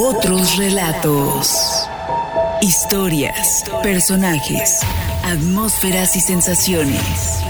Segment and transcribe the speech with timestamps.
[0.00, 1.88] Otros relatos.
[2.62, 4.78] Historias, personajes,
[5.24, 7.42] atmósferas y sensaciones.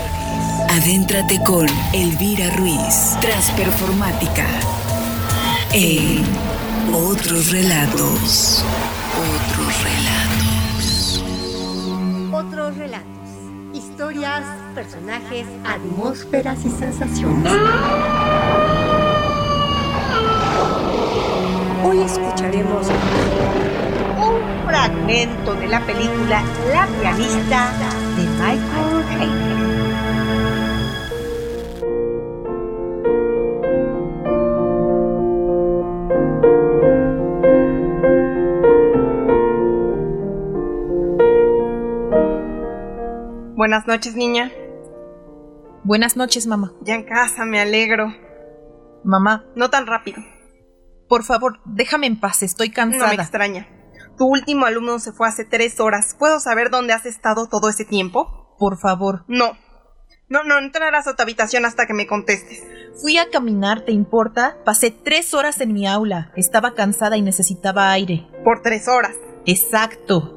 [0.71, 4.47] Adéntrate con Elvira Ruiz, Transperformática.
[5.75, 6.25] En
[6.95, 8.65] Otros relatos.
[9.37, 11.23] Otros relatos.
[12.33, 13.29] Otros relatos.
[13.75, 14.45] Historias,
[14.75, 17.53] personajes, atmósferas y sensaciones.
[21.85, 22.89] Hoy escucharemos
[24.19, 26.43] un fragmento de la película
[26.73, 27.71] La pianista
[28.17, 29.59] de Michael Haydn.
[43.57, 44.51] Buenas noches, niña.
[45.85, 46.73] Buenas noches, mamá.
[46.83, 48.15] Ya en casa, me alegro.
[49.05, 50.23] Mamá, No tan rápido.
[51.09, 53.09] Por favor, déjame en paz, estoy No cansada.
[53.15, 53.67] me extraña.
[54.17, 56.15] Tu último alumno se fue hace tres horas.
[56.19, 58.55] ¿Puedo saber dónde has estado todo ese tiempo?
[58.59, 59.25] Por favor.
[59.29, 59.53] No.
[60.29, 62.63] No, no entrarás a tu habitación hasta que me contestes.
[63.01, 64.59] Fui a caminar, ¿te importa?
[64.65, 66.33] Pasé tres horas en mi aula.
[66.37, 68.27] Estaba cansada y necesitaba aire.
[68.45, 69.15] Por tres horas.
[69.47, 70.37] Exacto.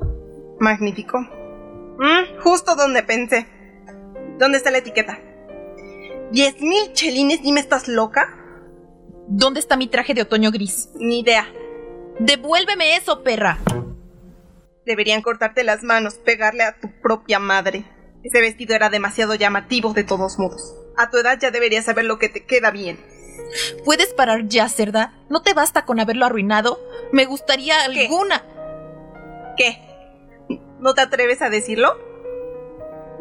[0.59, 1.19] Magnífico.
[1.19, 3.47] Mm, justo donde pensé.
[4.37, 5.19] ¿Dónde está la etiqueta?
[6.31, 7.41] ¿Diez mil chelines?
[7.41, 8.29] Dime, ¿estás loca?
[9.33, 10.89] ¿Dónde está mi traje de otoño gris?
[10.95, 11.47] Ni idea.
[12.19, 13.59] Devuélveme eso, perra.
[14.85, 17.85] Deberían cortarte las manos, pegarle a tu propia madre.
[18.23, 20.75] Ese vestido era demasiado llamativo de todos modos.
[20.97, 22.99] A tu edad ya deberías saber lo que te queda bien.
[23.85, 25.13] ¿Puedes parar ya, cerda?
[25.29, 26.81] ¿No te basta con haberlo arruinado?
[27.13, 28.01] Me gustaría ¿Qué?
[28.03, 28.43] alguna.
[29.55, 29.77] ¿Qué?
[30.79, 31.97] ¿No te atreves a decirlo?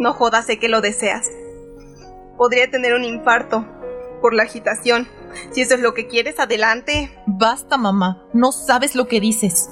[0.00, 1.30] No jodas, sé que lo deseas.
[2.36, 3.64] Podría tener un infarto
[4.20, 5.06] por la agitación.
[5.50, 7.16] Si eso es lo que quieres, adelante.
[7.26, 8.24] Basta, mamá.
[8.32, 9.70] No sabes lo que dices.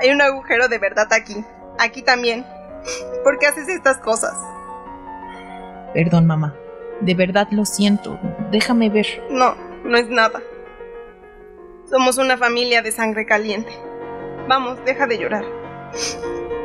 [0.00, 1.44] Hay un agujero de verdad aquí.
[1.78, 2.44] Aquí también.
[3.24, 4.34] ¿Por qué haces estas cosas?
[5.94, 6.54] Perdón, mamá.
[7.00, 8.18] De verdad lo siento.
[8.50, 9.06] Déjame ver.
[9.30, 9.54] No,
[9.84, 10.40] no es nada.
[11.90, 13.70] Somos una familia de sangre caliente.
[14.48, 15.44] Vamos, deja de llorar.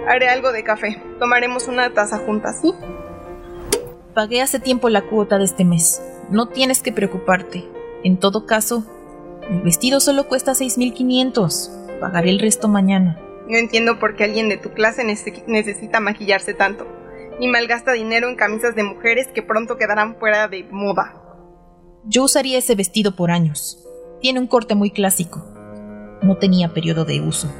[0.07, 1.01] Haré algo de café.
[1.19, 2.73] Tomaremos una taza juntas, ¿sí?
[4.13, 6.01] Pagué hace tiempo la cuota de este mes.
[6.29, 7.69] No tienes que preocuparte.
[8.03, 8.83] En todo caso,
[9.49, 11.99] el vestido solo cuesta 6.500.
[11.99, 13.19] Pagaré el resto mañana.
[13.47, 16.87] No entiendo por qué alguien de tu clase nece- necesita maquillarse tanto.
[17.39, 21.15] Ni malgasta dinero en camisas de mujeres que pronto quedarán fuera de moda.
[22.05, 23.77] Yo usaría ese vestido por años.
[24.21, 25.43] Tiene un corte muy clásico.
[26.21, 27.51] No tenía periodo de uso.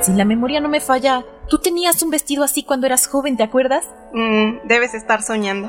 [0.00, 3.42] Si la memoria no me falla, tú tenías un vestido así cuando eras joven, ¿te
[3.44, 3.84] acuerdas?
[4.12, 5.68] Mm, debes estar soñando.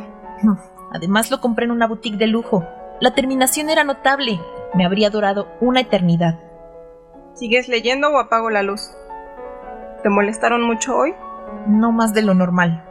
[0.92, 2.66] Además lo compré en una boutique de lujo.
[3.00, 4.40] La terminación era notable.
[4.74, 6.40] Me habría durado una eternidad.
[7.34, 8.90] ¿Sigues leyendo o apago la luz?
[10.02, 11.14] ¿Te molestaron mucho hoy?
[11.68, 12.84] No más de lo normal.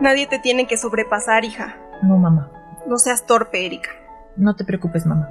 [0.00, 1.76] Nadie te tiene que sobrepasar, hija.
[2.02, 2.50] No, mamá.
[2.86, 3.90] No seas torpe, Erika.
[4.36, 5.28] No te preocupes, mamá.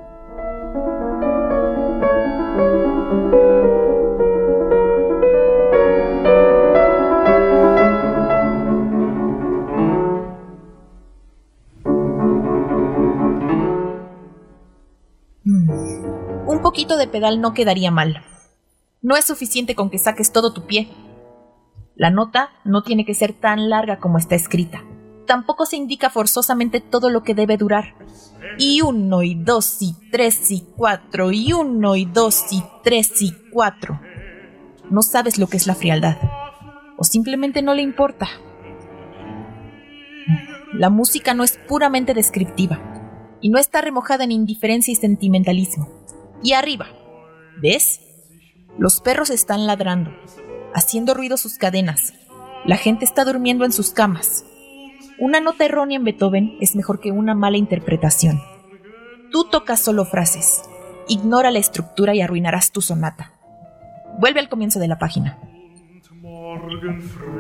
[16.98, 18.24] De pedal no quedaría mal.
[19.02, 20.90] No es suficiente con que saques todo tu pie.
[21.96, 24.84] La nota no tiene que ser tan larga como está escrita.
[25.28, 27.96] Tampoco se indica forzosamente todo lo que debe durar.
[28.58, 33.34] Y uno, y dos, y tres, y cuatro, y uno, y dos, y tres, y
[33.52, 34.00] cuatro.
[34.90, 36.18] No sabes lo que es la frialdad.
[36.98, 38.28] O simplemente no le importa.
[40.74, 42.80] La música no es puramente descriptiva.
[43.42, 46.03] Y no está remojada en indiferencia y sentimentalismo.
[46.44, 46.88] Y arriba,
[47.62, 48.02] ¿ves?
[48.78, 50.12] Los perros están ladrando,
[50.74, 52.14] haciendo ruido sus cadenas.
[52.66, 54.46] La gente está durmiendo en sus camas.
[55.20, 58.42] Una nota errónea en Beethoven es mejor que una mala interpretación.
[59.32, 60.64] Tú tocas solo frases.
[61.08, 63.32] Ignora la estructura y arruinarás tu sonata.
[64.20, 65.40] Vuelve al comienzo de la página.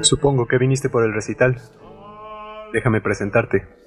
[0.01, 1.61] Supongo que viniste por el recital.
[2.71, 3.82] Déjame presentarte.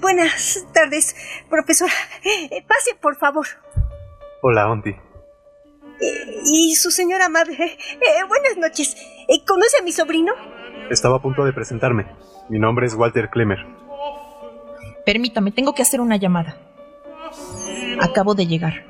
[0.00, 1.14] Buenas tardes,
[1.50, 1.92] profesora.
[2.24, 3.46] Eh, pase, por favor.
[4.42, 4.90] Hola, Onti.
[4.90, 7.54] Eh, y su señora madre.
[7.54, 8.96] Eh, buenas noches.
[9.28, 10.32] Eh, ¿Conoce a mi sobrino?
[10.90, 12.06] Estaba a punto de presentarme.
[12.48, 13.58] Mi nombre es Walter Klemmer.
[15.04, 16.56] Permítame, tengo que hacer una llamada.
[18.00, 18.84] Acabo de llegar.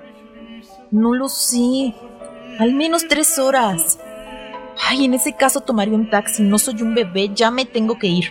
[0.91, 1.95] No lo sé.
[2.59, 3.99] Al menos tres horas.
[4.89, 6.43] Ay, en ese caso tomaré un taxi.
[6.43, 8.27] No soy un bebé, ya me tengo que ir.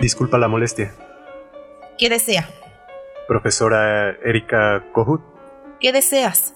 [0.00, 0.94] Disculpa la molestia.
[1.98, 2.48] ¿Qué desea?
[3.28, 5.22] Profesora Erika Kohut.
[5.80, 6.54] ¿Qué deseas?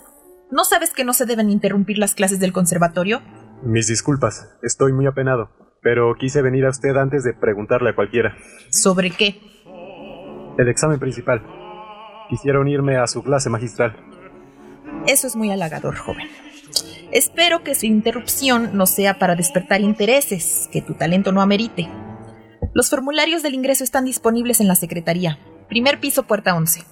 [0.51, 3.23] ¿No sabes que no se deben interrumpir las clases del conservatorio?
[3.63, 5.51] Mis disculpas, estoy muy apenado,
[5.83, 8.37] pero quise venir a usted antes de preguntarle a cualquiera.
[8.71, 9.41] ¿Sobre qué?
[10.59, 11.43] El examen principal.
[12.29, 13.97] Quisiera unirme a su clase magistral.
[15.07, 16.29] Eso es muy halagador, joven.
[17.13, 21.89] Espero que su interrupción no sea para despertar intereses que tu talento no amerite.
[22.73, 25.39] Los formularios del ingreso están disponibles en la secretaría.
[25.69, 26.85] Primer piso, puerta 11.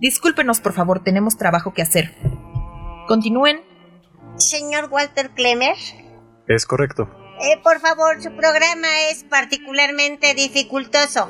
[0.00, 2.12] Discúlpenos, por favor, tenemos trabajo que hacer.
[3.06, 3.60] Continúen.
[4.36, 5.76] Señor Walter Clemer.
[6.48, 7.08] Es correcto.
[7.40, 11.28] Eh, por favor, su programa es particularmente dificultoso.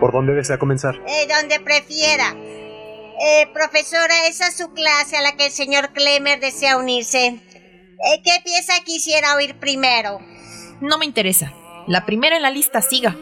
[0.00, 0.96] ¿Por dónde desea comenzar?
[1.06, 2.34] Eh, donde prefiera.
[2.34, 7.26] Eh, profesora, esa es su clase a la que el señor Clemer desea unirse.
[7.26, 10.18] Eh, ¿Qué pieza quisiera oír primero?
[10.80, 11.52] No me interesa.
[11.86, 13.16] La primera en la lista, siga.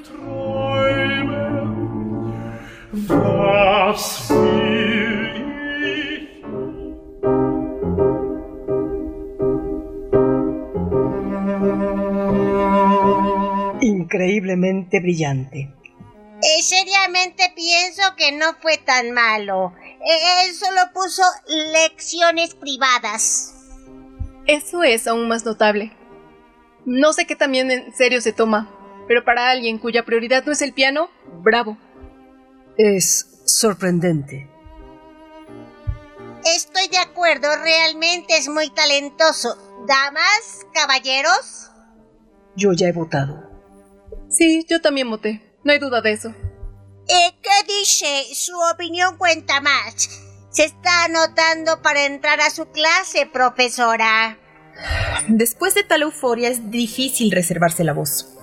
[13.81, 15.73] Increíblemente brillante.
[16.43, 19.75] Eh, seriamente pienso que no fue tan malo.
[19.81, 21.23] Eh, él solo puso
[21.73, 23.55] lecciones privadas.
[24.47, 25.93] Eso es aún más notable.
[26.85, 28.71] No sé qué también en serio se toma,
[29.07, 31.11] pero para alguien cuya prioridad no es el piano,
[31.43, 31.77] bravo.
[32.77, 34.49] Es sorprendente.
[36.45, 39.57] Estoy de acuerdo, realmente es muy talentoso.
[39.87, 41.71] Damas, caballeros.
[42.57, 43.51] Yo ya he votado.
[44.29, 45.43] Sí, yo también voté.
[45.65, 46.35] No hay duda de eso.
[47.09, 48.35] Eh, ¿Qué dice?
[48.35, 50.09] Su opinión cuenta más.
[50.51, 54.39] Se está anotando para entrar a su clase, profesora.
[55.29, 58.37] Después de tal euforia es difícil reservarse la voz.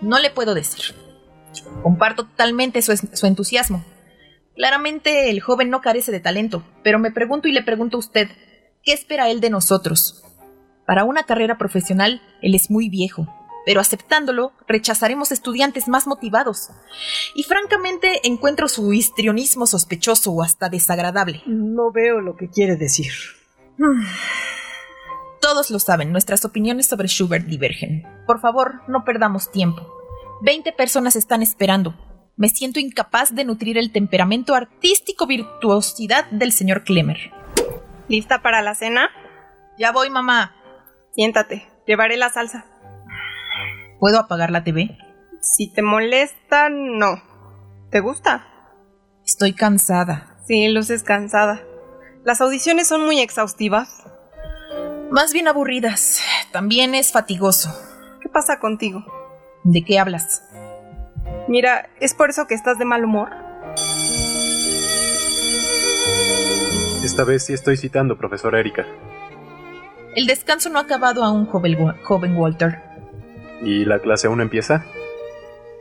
[0.00, 0.94] No le puedo decir.
[1.82, 3.84] Comparto totalmente su, su, entusiasmo.
[4.54, 8.28] Claramente el joven no carece de talento, pero me pregunto y le pregunto a usted,
[8.82, 10.24] ¿qué espera él de nosotros?
[10.86, 13.26] Para una carrera profesional, él es muy viejo,
[13.68, 16.70] pero aceptándolo, rechazaremos estudiantes más motivados.
[17.34, 21.42] Y francamente encuentro su histrionismo sospechoso o hasta desagradable.
[21.44, 23.12] No veo lo que quiere decir.
[25.40, 28.02] Todos lo saben, nuestras opiniones sobre Schubert divergen.
[28.26, 29.82] Por favor, no perdamos tiempo.
[30.40, 31.94] Veinte personas están esperando.
[32.36, 37.32] Me siento incapaz de nutrir el temperamento artístico virtuosidad del señor Klemmer.
[38.08, 39.10] ¿Lista para la cena?
[39.78, 40.54] Ya voy, mamá.
[41.14, 42.64] Siéntate, llevaré la salsa.
[43.98, 44.96] ¿Puedo apagar la TV?
[45.40, 47.22] Si te molesta, no.
[47.90, 48.46] ¿Te gusta?
[49.24, 50.36] Estoy cansada.
[50.46, 51.62] Sí, luces cansada.
[52.24, 54.04] Las audiciones son muy exhaustivas.
[55.10, 56.20] Más bien aburridas.
[56.52, 57.70] También es fatigoso.
[58.20, 59.04] ¿Qué pasa contigo?
[59.64, 60.42] ¿De qué hablas?
[61.48, 63.30] Mira, ¿es por eso que estás de mal humor?
[67.02, 68.84] Esta vez sí estoy citando, profesora Erika.
[70.14, 72.82] El descanso no ha acabado aún, joven, joven Walter.
[73.62, 74.84] ¿Y la clase aún empieza?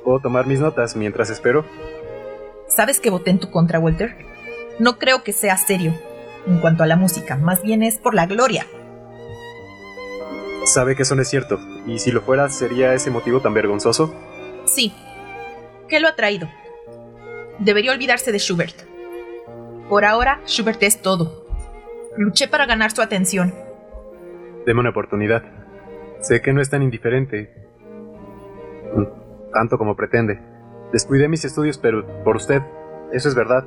[0.05, 1.65] ¿Puedo tomar mis notas mientras espero?
[2.69, 4.15] ¿Sabes que voté en tu contra, Walter?
[4.79, 5.93] No creo que sea serio.
[6.45, 8.65] En cuanto a la música, más bien es por la gloria.
[10.67, 11.59] Sabe que eso no es cierto.
[11.85, 14.13] ¿Y si lo fuera, sería ese motivo tan vergonzoso?
[14.65, 14.93] Sí.
[15.87, 16.49] ¿Qué lo ha traído?
[17.57, 18.75] Debería olvidarse de Schubert.
[19.87, 21.47] Por ahora, Schubert es todo.
[22.17, 23.53] Luché para ganar su atención.
[24.65, 25.43] Deme una oportunidad.
[26.19, 27.49] Sé que no es tan indiferente.
[29.53, 30.41] Tanto como pretende.
[30.91, 32.61] Descuidé mis estudios, pero por usted.
[33.13, 33.63] Eso es verdad.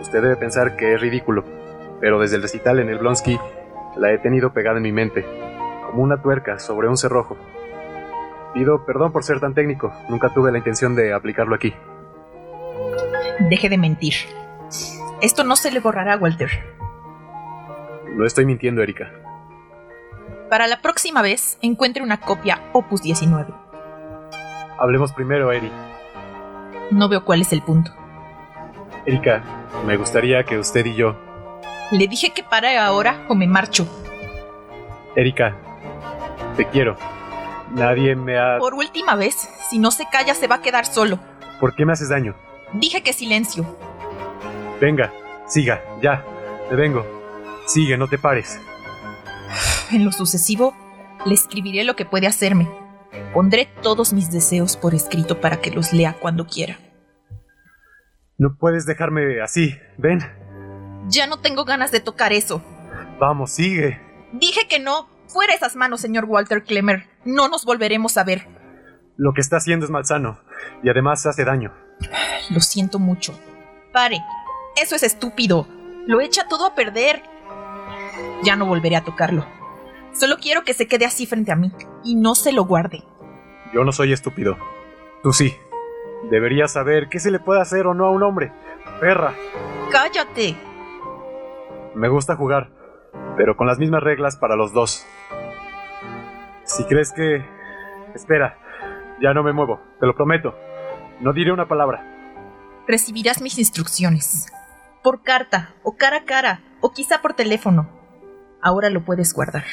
[0.00, 1.44] Usted debe pensar que es ridículo.
[2.00, 3.36] Pero desde el recital en el Blonsky
[3.96, 5.24] la he tenido pegada en mi mente.
[5.86, 7.36] Como una tuerca sobre un cerrojo.
[8.54, 9.92] Pido perdón por ser tan técnico.
[10.08, 11.74] Nunca tuve la intención de aplicarlo aquí.
[13.50, 14.14] Deje de mentir.
[15.20, 16.50] Esto no se le borrará, Walter.
[18.14, 19.10] No estoy mintiendo, Erika.
[20.48, 23.52] Para la próxima vez, encuentre una copia Opus 19.
[24.78, 25.70] Hablemos primero, Eri.
[26.90, 27.90] No veo cuál es el punto.
[29.04, 29.42] Erika,
[29.86, 31.16] me gustaría que usted y yo...
[31.90, 33.86] Le dije que pare ahora o me marcho.
[35.14, 35.56] Erika,
[36.56, 36.96] te quiero.
[37.72, 38.58] Nadie me ha...
[38.58, 39.34] Por última vez,
[39.68, 41.18] si no se calla se va a quedar solo.
[41.60, 42.34] ¿Por qué me haces daño?
[42.72, 43.64] Dije que silencio.
[44.80, 45.12] Venga,
[45.46, 46.24] siga, ya.
[46.70, 47.06] Me vengo.
[47.66, 48.60] Sigue, no te pares.
[49.90, 50.74] En lo sucesivo,
[51.24, 52.68] le escribiré lo que puede hacerme.
[53.32, 56.78] Pondré todos mis deseos por escrito para que los lea cuando quiera.
[58.38, 59.76] No puedes dejarme así.
[59.96, 60.20] Ven.
[61.08, 62.62] Ya no tengo ganas de tocar eso.
[63.18, 64.00] Vamos, sigue.
[64.32, 65.08] Dije que no.
[65.28, 67.08] Fuera esas manos, señor Walter Clemmer.
[67.24, 68.46] No nos volveremos a ver.
[69.16, 70.38] Lo que está haciendo es malsano
[70.82, 71.72] y además hace daño.
[72.50, 73.38] Lo siento mucho.
[73.92, 74.20] Pare.
[74.80, 75.66] Eso es estúpido.
[76.06, 77.22] Lo echa todo a perder.
[78.42, 79.46] Ya no volveré a tocarlo.
[80.12, 81.72] Solo quiero que se quede así frente a mí
[82.04, 83.02] y no se lo guarde.
[83.72, 84.56] Yo no soy estúpido.
[85.22, 85.56] Tú sí.
[86.30, 88.52] Deberías saber qué se le puede hacer o no a un hombre.
[89.00, 89.34] Perra.
[89.90, 90.56] ¡Cállate!
[91.94, 92.70] Me gusta jugar,
[93.36, 95.06] pero con las mismas reglas para los dos.
[96.76, 97.42] Si crees que...
[98.14, 98.58] Espera,
[99.18, 100.54] ya no me muevo, te lo prometo.
[101.20, 102.04] No diré una palabra.
[102.86, 104.52] Recibirás mis instrucciones.
[105.02, 107.88] Por carta, o cara a cara, o quizá por teléfono.
[108.60, 109.64] Ahora lo puedes guardar.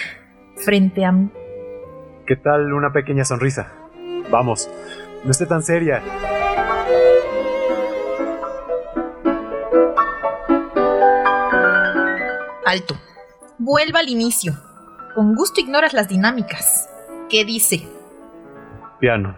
[0.56, 1.30] Frente a mí.
[2.26, 3.74] ¿Qué tal una pequeña sonrisa?
[4.32, 4.70] Vamos,
[5.26, 6.02] no esté tan seria.
[12.66, 12.96] Alto.
[13.58, 14.54] Vuelva al inicio.
[15.16, 16.90] Con gusto ignoras las dinámicas.
[17.34, 17.82] ¿Qué dice?
[19.00, 19.36] Piano.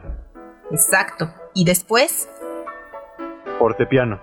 [0.69, 1.33] Exacto.
[1.53, 2.27] ¿Y después?
[3.57, 4.19] Fortepiano.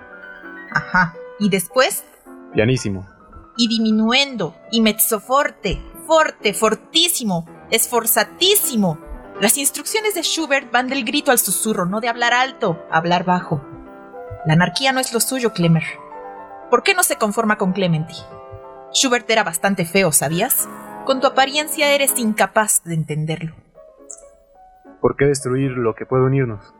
[0.74, 1.14] Ajá.
[1.38, 2.04] ¿Y después?
[2.52, 3.08] Pianísimo.
[3.56, 4.54] Y diminuendo.
[4.70, 5.80] Y mezzoforte.
[6.06, 7.46] Forte, fortísimo.
[7.70, 8.98] Esforzatísimo.
[9.40, 13.64] Las instrucciones de Schubert van del grito al susurro, no de hablar alto, hablar bajo.
[14.44, 15.84] La anarquía no es lo suyo, Clemer.
[16.68, 18.16] ¿Por qué no se conforma con Clementi?
[18.92, 20.68] Schubert era bastante feo, ¿sabías?
[21.06, 23.61] Con tu apariencia eres incapaz de entenderlo.
[25.02, 26.72] ¿Por qué destruir lo que puede unirnos?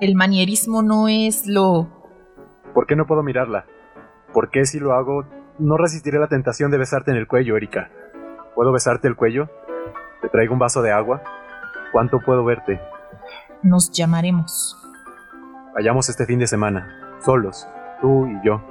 [0.00, 1.86] El manierismo no es lo...
[2.72, 3.66] ¿Por qué no puedo mirarla?
[4.32, 5.26] ¿Por qué si lo hago
[5.58, 7.90] no resistiré la tentación de besarte en el cuello, Erika?
[8.54, 9.50] ¿Puedo besarte el cuello?
[10.22, 11.22] ¿Te traigo un vaso de agua?
[11.92, 12.80] ¿Cuánto puedo verte?
[13.62, 14.74] Nos llamaremos.
[15.74, 17.68] Vayamos este fin de semana, solos,
[18.00, 18.62] tú y yo.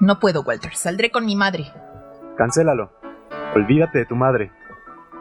[0.00, 0.74] No puedo, Walter.
[0.74, 1.66] Saldré con mi madre.
[2.38, 2.92] Cancélalo.
[3.54, 4.52] Olvídate de tu madre.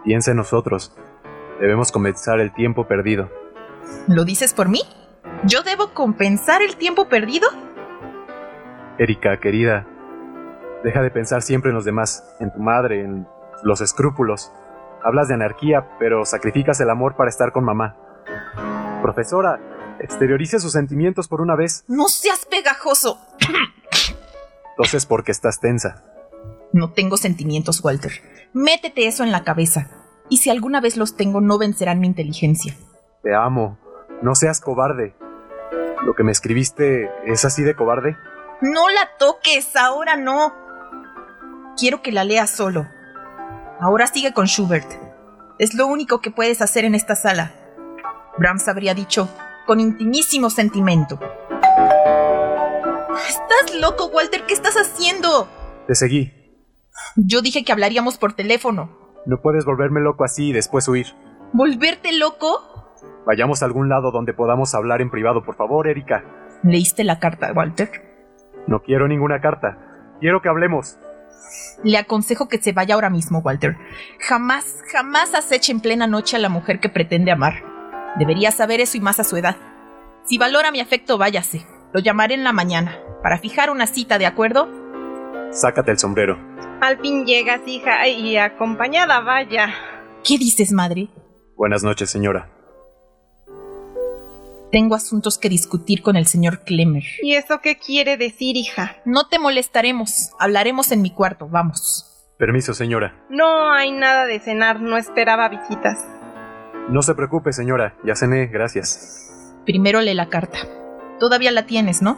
[0.05, 0.95] Piensa en nosotros.
[1.61, 3.29] Debemos compensar el tiempo perdido.
[4.07, 4.81] ¿Lo dices por mí?
[5.43, 7.47] ¿Yo debo compensar el tiempo perdido?
[8.97, 9.85] Erika, querida,
[10.83, 13.27] deja de pensar siempre en los demás, en tu madre, en
[13.61, 14.51] los escrúpulos.
[15.03, 17.95] Hablas de anarquía, pero sacrificas el amor para estar con mamá.
[19.03, 19.59] Profesora,
[19.99, 21.83] exteriorice sus sentimientos por una vez.
[21.87, 23.19] No seas pegajoso.
[24.71, 26.03] Entonces, ¿por qué estás tensa?
[26.73, 28.13] No tengo sentimientos, Walter.
[28.51, 30.00] Métete eso en la cabeza.
[30.31, 32.73] Y si alguna vez los tengo, no vencerán mi inteligencia.
[33.21, 33.77] Te amo.
[34.21, 35.13] No seas cobarde.
[36.05, 38.15] ¿Lo que me escribiste es así de cobarde?
[38.61, 40.53] No la toques, ahora no.
[41.77, 42.87] Quiero que la leas solo.
[43.81, 44.89] Ahora sigue con Schubert.
[45.59, 47.51] Es lo único que puedes hacer en esta sala.
[48.37, 49.27] Brahms habría dicho,
[49.67, 51.19] con intimísimo sentimiento.
[53.27, 54.45] ¿Estás loco, Walter?
[54.45, 55.49] ¿Qué estás haciendo?
[55.87, 56.31] Te seguí.
[57.17, 59.00] Yo dije que hablaríamos por teléfono.
[59.25, 61.07] No puedes volverme loco así y después huir.
[61.53, 62.93] ¿Volverte loco?
[63.25, 66.23] Vayamos a algún lado donde podamos hablar en privado, por favor, Erika.
[66.63, 67.89] ¿Leíste la carta, Walter?
[68.67, 69.77] No quiero ninguna carta.
[70.19, 70.97] Quiero que hablemos.
[71.83, 73.77] Le aconsejo que se vaya ahora mismo, Walter.
[74.19, 77.63] Jamás, jamás aceche en plena noche a la mujer que pretende amar.
[78.17, 79.55] Debería saber eso y más a su edad.
[80.25, 81.65] Si valora mi afecto, váyase.
[81.93, 84.69] Lo llamaré en la mañana, para fijar una cita, ¿de acuerdo?
[85.51, 86.37] Sácate el sombrero.
[86.81, 89.67] Al fin llegas, hija, y acompañada, vaya.
[90.23, 91.09] ¿Qué dices, madre?
[91.55, 92.49] Buenas noches, señora.
[94.71, 97.03] Tengo asuntos que discutir con el señor Clemer.
[97.21, 98.95] ¿Y eso qué quiere decir, hija?
[99.05, 100.31] No te molestaremos.
[100.39, 102.07] Hablaremos en mi cuarto, vamos.
[102.39, 103.13] Permiso, señora.
[103.29, 105.99] No hay nada de cenar, no esperaba visitas.
[106.89, 107.95] No se preocupe, señora.
[108.03, 109.53] Ya cené, gracias.
[109.65, 110.57] Primero lee la carta.
[111.19, 112.17] Todavía la tienes, ¿no?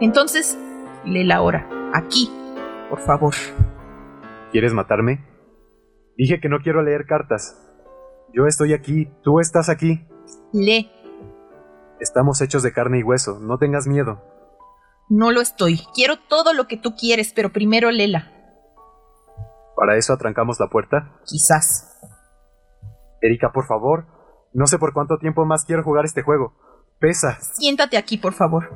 [0.00, 0.58] Entonces,
[1.04, 1.68] léela ahora.
[1.92, 2.28] Aquí,
[2.90, 3.34] por favor.
[4.54, 5.18] ¿Quieres matarme?
[6.16, 7.60] Dije que no quiero leer cartas.
[8.32, 10.06] Yo estoy aquí, tú estás aquí.
[10.52, 10.92] Lee.
[11.98, 14.22] Estamos hechos de carne y hueso, no tengas miedo.
[15.08, 15.80] No lo estoy.
[15.92, 18.30] Quiero todo lo que tú quieres, pero primero léela.
[19.74, 21.18] ¿Para eso atrancamos la puerta?
[21.26, 22.00] Quizás.
[23.22, 24.06] Erika, por favor.
[24.52, 26.54] No sé por cuánto tiempo más quiero jugar este juego.
[27.00, 27.40] Pesa.
[27.40, 28.70] Siéntate aquí, por favor.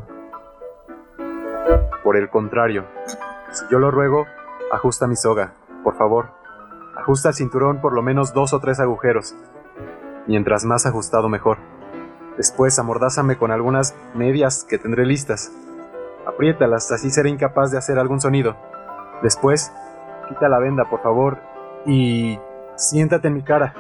[2.03, 2.85] Por el contrario,
[3.53, 4.27] si yo lo ruego,
[4.73, 5.55] ajusta mi soga,
[5.89, 6.29] por favor.
[6.99, 9.35] Ajusta el cinturón por lo menos dos o tres agujeros.
[10.27, 11.57] Mientras más ajustado, mejor.
[12.37, 15.51] Después amordázame con algunas medias que tendré listas.
[16.27, 18.55] Apriétalas, así seré incapaz de hacer algún sonido.
[19.23, 19.73] Después,
[20.29, 21.39] quita la venda, por favor,
[21.87, 22.39] y
[22.77, 23.73] siéntate en mi cara.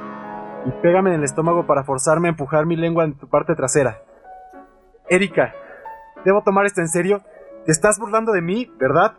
[0.64, 3.98] Y pégame en el estómago para forzarme a empujar mi lengua en tu parte trasera.
[5.10, 5.52] Erika,
[6.24, 7.20] ¿debo tomar esto en serio?
[7.66, 9.12] ¿Te estás burlando de mí, verdad?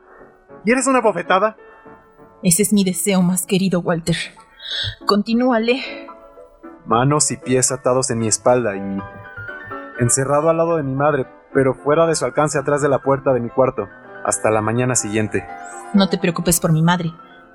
[0.65, 1.55] ¿Quieres una bofetada?
[2.41, 4.15] Ese es mi deseo más querido, Walter.
[5.05, 6.07] Continúale.
[6.85, 8.99] Manos y pies atados en mi espalda y
[9.99, 13.33] encerrado al lado de mi madre, pero fuera de su alcance atrás de la puerta
[13.33, 13.87] de mi cuarto,
[14.25, 15.45] Hasta la mañana siguiente.
[15.93, 17.11] No te preocupes por mi madre.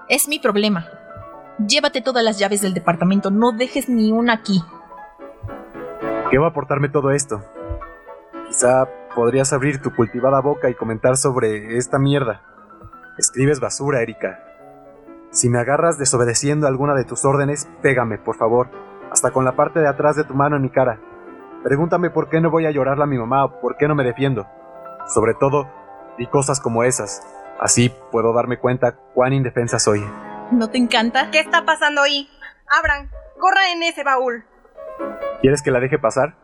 [0.08, 0.86] Es mi problema.
[1.58, 4.62] Llévate todas las llaves del departamento, no dejes ni una aquí.
[6.30, 7.44] ¿Qué va a aportarme todo esto?
[8.48, 12.42] Quizá podrías abrir tu cultivada boca y comentar sobre esta mierda.
[13.18, 14.43] Escribes basura, Erika.
[15.34, 18.70] Si me agarras desobedeciendo alguna de tus órdenes, pégame, por favor,
[19.10, 21.00] hasta con la parte de atrás de tu mano en mi cara.
[21.64, 24.04] Pregúntame por qué no voy a llorarle a mi mamá o por qué no me
[24.04, 24.46] defiendo.
[25.12, 25.68] Sobre todo,
[26.18, 27.20] di cosas como esas.
[27.58, 30.06] Así puedo darme cuenta cuán indefensa soy.
[30.52, 31.32] ¿No te encanta?
[31.32, 32.28] ¿Qué está pasando ahí?
[32.78, 33.10] Abran,
[33.40, 34.44] corra en ese baúl.
[35.40, 36.36] ¿Quieres que la deje pasar?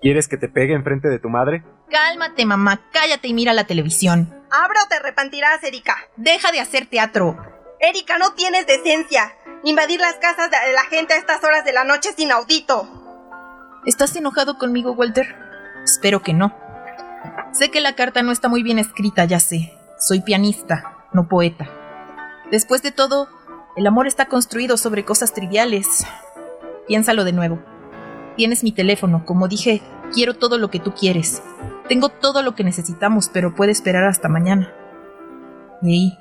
[0.00, 1.62] ¿Quieres que te pegue enfrente de tu madre?
[1.88, 4.34] Cálmate, mamá, cállate y mira la televisión.
[4.50, 5.94] Abra o te arrepentirás, Erika.
[6.16, 7.51] Deja de hacer teatro.
[7.84, 9.34] Erika, no tienes decencia.
[9.64, 12.88] Invadir las casas de la gente a estas horas de la noche es inaudito.
[13.84, 15.34] ¿Estás enojado conmigo, Walter?
[15.82, 16.56] Espero que no.
[17.50, 19.76] Sé que la carta no está muy bien escrita, ya sé.
[19.98, 21.68] Soy pianista, no poeta.
[22.52, 23.26] Después de todo,
[23.76, 26.06] el amor está construido sobre cosas triviales.
[26.86, 27.58] Piénsalo de nuevo.
[28.36, 29.82] Tienes mi teléfono, como dije,
[30.14, 31.42] quiero todo lo que tú quieres.
[31.88, 34.72] Tengo todo lo que necesitamos, pero puede esperar hasta mañana.
[35.82, 36.16] ¿Y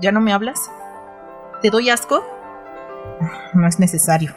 [0.00, 0.70] ¿Ya no me hablas?
[1.60, 2.24] ¿Te doy asco?
[3.54, 4.32] No es necesario.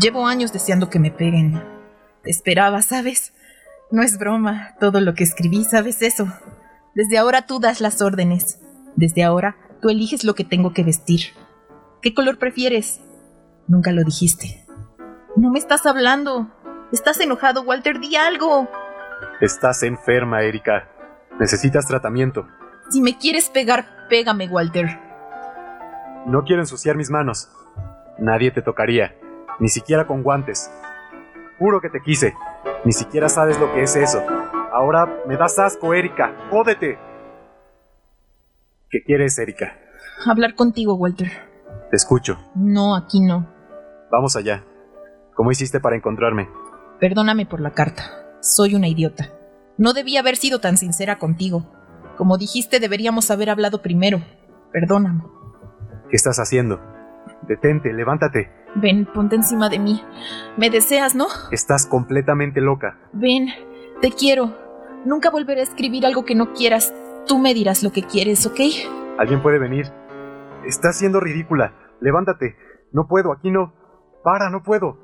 [0.00, 1.62] Llevo años deseando que me peguen.
[2.22, 3.32] Te esperaba, ¿sabes?
[3.90, 4.74] No es broma.
[4.80, 6.26] Todo lo que escribí, ¿sabes eso?
[6.94, 8.58] Desde ahora tú das las órdenes.
[8.96, 11.20] Desde ahora tú eliges lo que tengo que vestir.
[12.02, 13.00] ¿Qué color prefieres?
[13.68, 14.66] Nunca lo dijiste.
[15.36, 16.50] No me estás hablando.
[16.92, 18.00] Estás enojado, Walter.
[18.00, 18.68] Di algo.
[19.40, 20.88] Estás enferma, Erika.
[21.38, 22.48] Necesitas tratamiento.
[22.90, 24.86] Si me quieres pegar, pégame, Walter.
[26.26, 27.48] No quiero ensuciar mis manos.
[28.18, 29.16] Nadie te tocaría,
[29.58, 30.70] ni siquiera con guantes.
[31.58, 32.34] Juro que te quise.
[32.84, 34.22] Ni siquiera sabes lo que es eso.
[34.72, 36.34] Ahora me das asco, Erika.
[36.50, 36.98] ¡Jódete!
[38.90, 39.78] ¿Qué quieres, Erika?
[40.26, 41.30] Hablar contigo, Walter.
[41.90, 42.38] Te escucho.
[42.54, 43.46] No, aquí no.
[44.10, 44.64] Vamos allá.
[45.34, 46.48] ¿Cómo hiciste para encontrarme?
[46.98, 48.02] Perdóname por la carta.
[48.40, 49.30] Soy una idiota.
[49.78, 51.64] No debía haber sido tan sincera contigo.
[52.20, 54.20] Como dijiste, deberíamos haber hablado primero.
[54.74, 55.22] Perdóname.
[56.10, 56.78] ¿Qué estás haciendo?
[57.48, 58.50] Detente, levántate.
[58.74, 60.02] Ven, ponte encima de mí.
[60.58, 61.28] Me deseas, ¿no?
[61.50, 62.98] Estás completamente loca.
[63.14, 63.48] Ven,
[64.02, 64.54] te quiero.
[65.06, 66.92] Nunca volveré a escribir algo que no quieras.
[67.26, 68.60] Tú me dirás lo que quieres, ¿ok?
[69.18, 69.86] Alguien puede venir.
[70.66, 71.72] Estás siendo ridícula.
[72.02, 72.54] Levántate.
[72.92, 73.72] No puedo, aquí no.
[74.22, 74.98] Para, no puedo.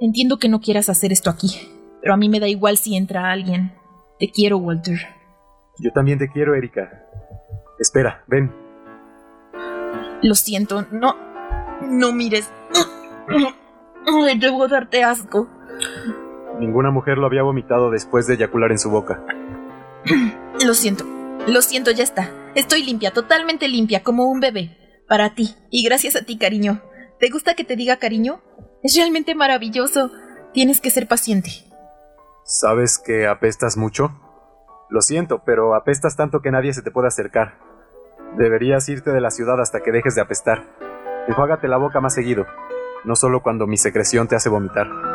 [0.00, 1.50] Entiendo que no quieras hacer esto aquí,
[2.00, 3.74] pero a mí me da igual si entra alguien.
[4.18, 5.20] Te quiero, Walter.
[5.78, 7.04] Yo también te quiero, Erika.
[7.78, 8.54] Espera, ven.
[10.22, 11.16] Lo siento, no.
[11.82, 12.50] No mires.
[14.38, 15.48] Debo darte asco.
[16.58, 19.24] Ninguna mujer lo había vomitado después de eyacular en su boca.
[20.64, 21.04] Lo siento.
[21.48, 22.30] Lo siento, ya está.
[22.54, 24.78] Estoy limpia, totalmente limpia, como un bebé.
[25.08, 25.56] Para ti.
[25.70, 26.82] Y gracias a ti, cariño.
[27.18, 28.40] ¿Te gusta que te diga cariño?
[28.82, 30.10] Es realmente maravilloso.
[30.52, 31.50] Tienes que ser paciente.
[32.44, 34.12] ¿Sabes que apestas mucho?
[34.92, 37.54] Lo siento, pero apestas tanto que nadie se te puede acercar.
[38.36, 40.66] Deberías irte de la ciudad hasta que dejes de apestar.
[41.28, 42.44] Enjuágate la boca más seguido,
[43.04, 45.11] no solo cuando mi secreción te hace vomitar.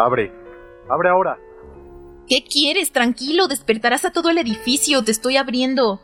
[0.00, 0.32] Abre.
[0.88, 1.38] Abre ahora.
[2.26, 2.92] ¿Qué quieres?
[2.92, 5.04] Tranquilo, despertarás a todo el edificio.
[5.04, 6.00] Te estoy abriendo.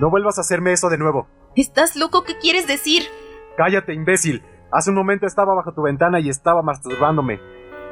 [0.00, 1.28] No vuelvas a hacerme eso de nuevo.
[1.56, 2.24] ¿Estás loco?
[2.24, 3.02] ¿Qué quieres decir?
[3.56, 4.42] Cállate, imbécil.
[4.70, 7.40] Hace un momento estaba bajo tu ventana y estaba masturbándome.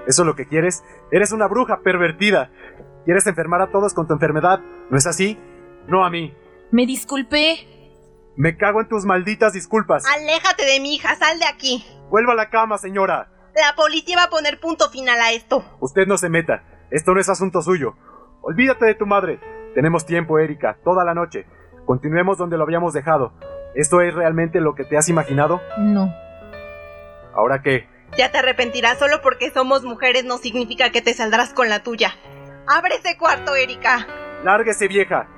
[0.06, 0.84] ¿Eso es lo que quieres?
[1.10, 2.50] Eres una bruja pervertida.
[3.04, 4.60] ¿Quieres enfermar a todos con tu enfermedad?
[4.90, 5.38] ¿No es así?
[5.88, 6.34] No a mí.
[6.70, 7.66] Me disculpé.
[8.36, 10.04] Me cago en tus malditas disculpas.
[10.06, 11.84] Aléjate de mi hija, sal de aquí.
[12.10, 13.32] Vuelva a la cama, señora.
[13.56, 15.64] La policía va a poner punto final a esto.
[15.80, 16.62] Usted no se meta.
[16.90, 17.94] Esto no es asunto suyo.
[18.42, 19.40] Olvídate de tu madre.
[19.74, 21.46] Tenemos tiempo, Erika, toda la noche.
[21.86, 23.32] Continuemos donde lo habíamos dejado.
[23.74, 25.62] ¿Esto es realmente lo que te has imaginado?
[25.78, 26.14] No.
[27.34, 27.88] ¿Ahora qué?
[28.18, 32.12] Ya te arrepentirás solo porque somos mujeres no significa que te saldrás con la tuya.
[32.66, 34.06] Abre ese cuarto, Erika.
[34.44, 35.28] Lárguese, vieja.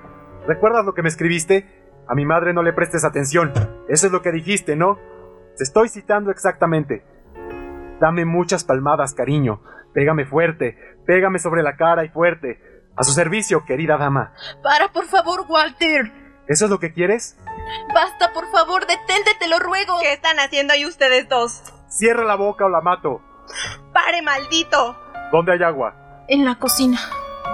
[0.48, 1.68] ¿Recuerdas lo que me escribiste?
[2.08, 3.52] A mi madre no le prestes atención.
[3.88, 4.98] Eso es lo que dijiste, ¿no?
[5.56, 7.04] Te estoy citando exactamente.
[8.00, 9.60] Dame muchas palmadas, cariño.
[9.94, 10.78] Pégame fuerte.
[11.06, 12.60] Pégame sobre la cara y fuerte.
[12.96, 14.32] A su servicio, querida dama.
[14.62, 16.12] Para, por favor, Walter.
[16.48, 17.38] ¿Eso es lo que quieres?
[17.94, 19.98] Basta, por favor, detente, te lo ruego.
[20.00, 21.62] ¿Qué están haciendo ahí ustedes dos?
[21.88, 23.20] Cierra la boca o la mato.
[23.92, 24.96] Pare, maldito!
[25.32, 26.24] ¿Dónde hay agua?
[26.28, 26.98] En la cocina.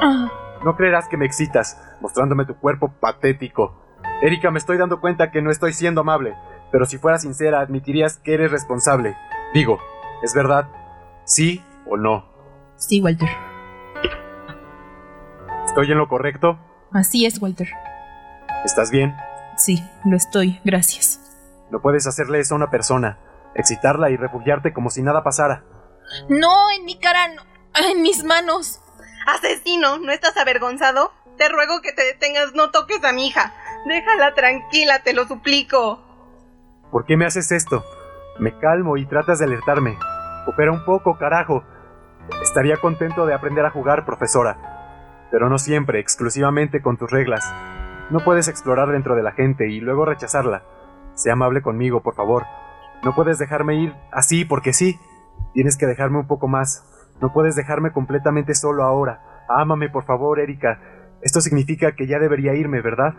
[0.03, 0.29] Ah,
[0.65, 3.81] No creerás que me excitas, mostrándome tu cuerpo patético.
[4.23, 6.35] Erika, me estoy dando cuenta que no estoy siendo amable,
[6.73, 9.17] pero si fuera sincera, admitirías que eres responsable.
[9.53, 9.79] Digo,
[10.25, 10.69] ¿es verdad?
[11.25, 12.25] ¿Sí o no?
[12.77, 13.29] sí, Walter.
[15.67, 16.59] ¿Estoy en lo correcto?
[16.93, 17.69] Así es, Walter.
[18.65, 19.15] ¿Estás bien?
[19.57, 20.61] Sí, lo estoy.
[20.65, 21.21] Gracias.
[21.71, 23.19] No puedes hacerle eso a una persona,
[23.55, 25.65] excitarla y refugiarte como si nada pasara.
[26.29, 27.43] No, en mi cara, no.
[27.91, 28.81] En mis manos.
[29.27, 29.99] ¡Asesino!
[29.99, 31.13] ¿No estás avergonzado?
[31.37, 33.53] Te ruego que te detengas, no toques a mi hija.
[33.87, 36.01] Déjala tranquila, te lo suplico.
[36.91, 37.85] ¿Por qué me haces esto?
[38.39, 39.97] Me calmo y tratas de alertarme.
[40.45, 41.65] Coopera un poco, carajo.
[42.43, 45.27] Estaría contento de aprender a jugar, profesora.
[45.31, 47.53] Pero no siempre, exclusivamente con tus reglas.
[48.11, 50.63] No puedes explorar dentro de la gente y luego rechazarla.
[51.15, 52.45] Sea amable conmigo, por favor.
[53.03, 54.99] No puedes dejarme ir así porque sí.
[55.53, 56.85] Tienes que dejarme un poco más.
[57.21, 59.45] No puedes dejarme completamente solo ahora.
[59.49, 60.81] Ámame, por favor, Erika.
[61.23, 63.15] Esto significa que ya debería irme, ¿verdad?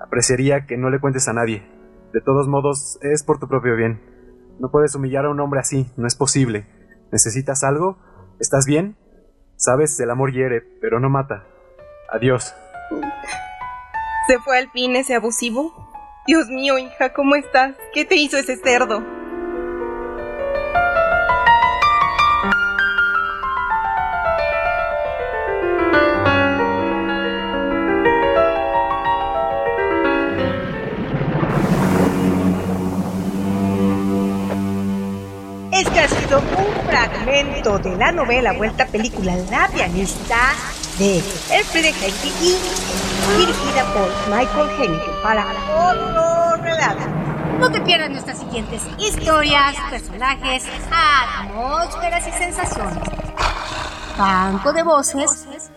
[0.00, 1.66] Apreciaría que no le cuentes a nadie.
[2.12, 4.17] De todos modos, es por tu propio bien.
[4.58, 6.66] No puedes humillar a un hombre así, no es posible.
[7.12, 7.98] ¿Necesitas algo?
[8.40, 8.96] ¿Estás bien?
[9.56, 11.46] Sabes, el amor hiere, pero no mata.
[12.10, 12.54] Adiós.
[14.28, 15.72] ¿Se fue al fin ese abusivo?
[16.26, 17.74] Dios mío, hija, ¿cómo estás?
[17.94, 19.17] ¿Qué te hizo ese cerdo?
[36.30, 40.52] Un fragmento de la novela vuelta película La pianista
[40.98, 41.94] de Henke
[42.42, 47.00] y dirigida por Michael Haneke para otro relato.
[47.58, 52.98] No te pierdas nuestras siguientes historias, personajes, atmósferas y sensaciones.
[54.18, 55.70] Banco de voces,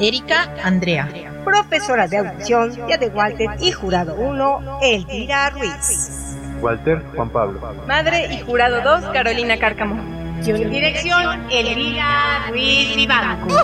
[0.00, 1.08] Erika Andrea.
[1.44, 6.31] profesora de audición, ya de Walter y jurado 1, Elvira Ruiz.
[6.62, 7.60] Walter, Juan Pablo.
[7.86, 10.22] Madre y jurado 2, Carolina Cárcamo.
[10.42, 13.54] Dirección, Elvira Ruiz Vivanco.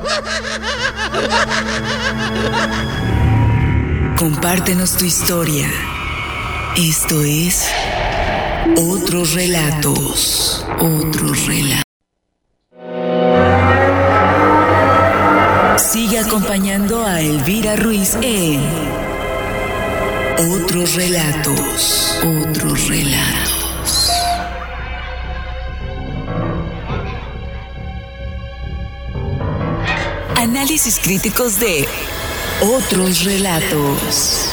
[4.16, 5.68] Compártenos tu historia.
[6.76, 7.72] Esto es
[8.76, 10.64] Otros Relatos.
[10.78, 11.82] Otros Relatos.
[15.78, 18.60] Sigue acompañando a Elvira Ruiz en
[20.40, 22.20] Otros Relatos.
[22.22, 24.10] Otros Relatos.
[30.36, 31.88] Análisis críticos de
[32.60, 34.52] Otros Relatos.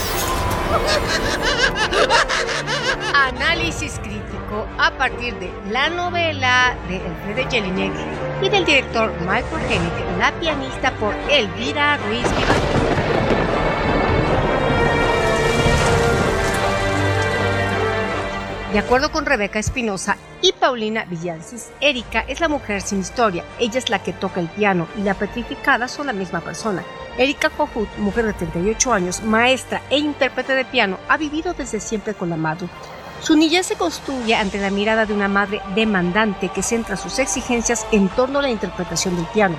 [3.14, 7.94] Análisis crítico a partir de la novela de Alfredo Jelinek
[8.42, 13.05] y del director Michael Haneke, La pianista por Elvira Ruiz Vivanco.
[18.76, 23.46] De acuerdo con Rebeca Espinosa y Paulina Villancis, Erika es la mujer sin historia.
[23.58, 26.84] Ella es la que toca el piano y la petrificada son la misma persona.
[27.18, 32.16] Erika Kohut, mujer de 38 años, maestra e intérprete de piano, ha vivido desde siempre
[32.16, 32.68] con la madre.
[33.22, 37.88] Su niñez se construye ante la mirada de una madre demandante que centra sus exigencias
[37.94, 39.56] en torno a la interpretación del piano.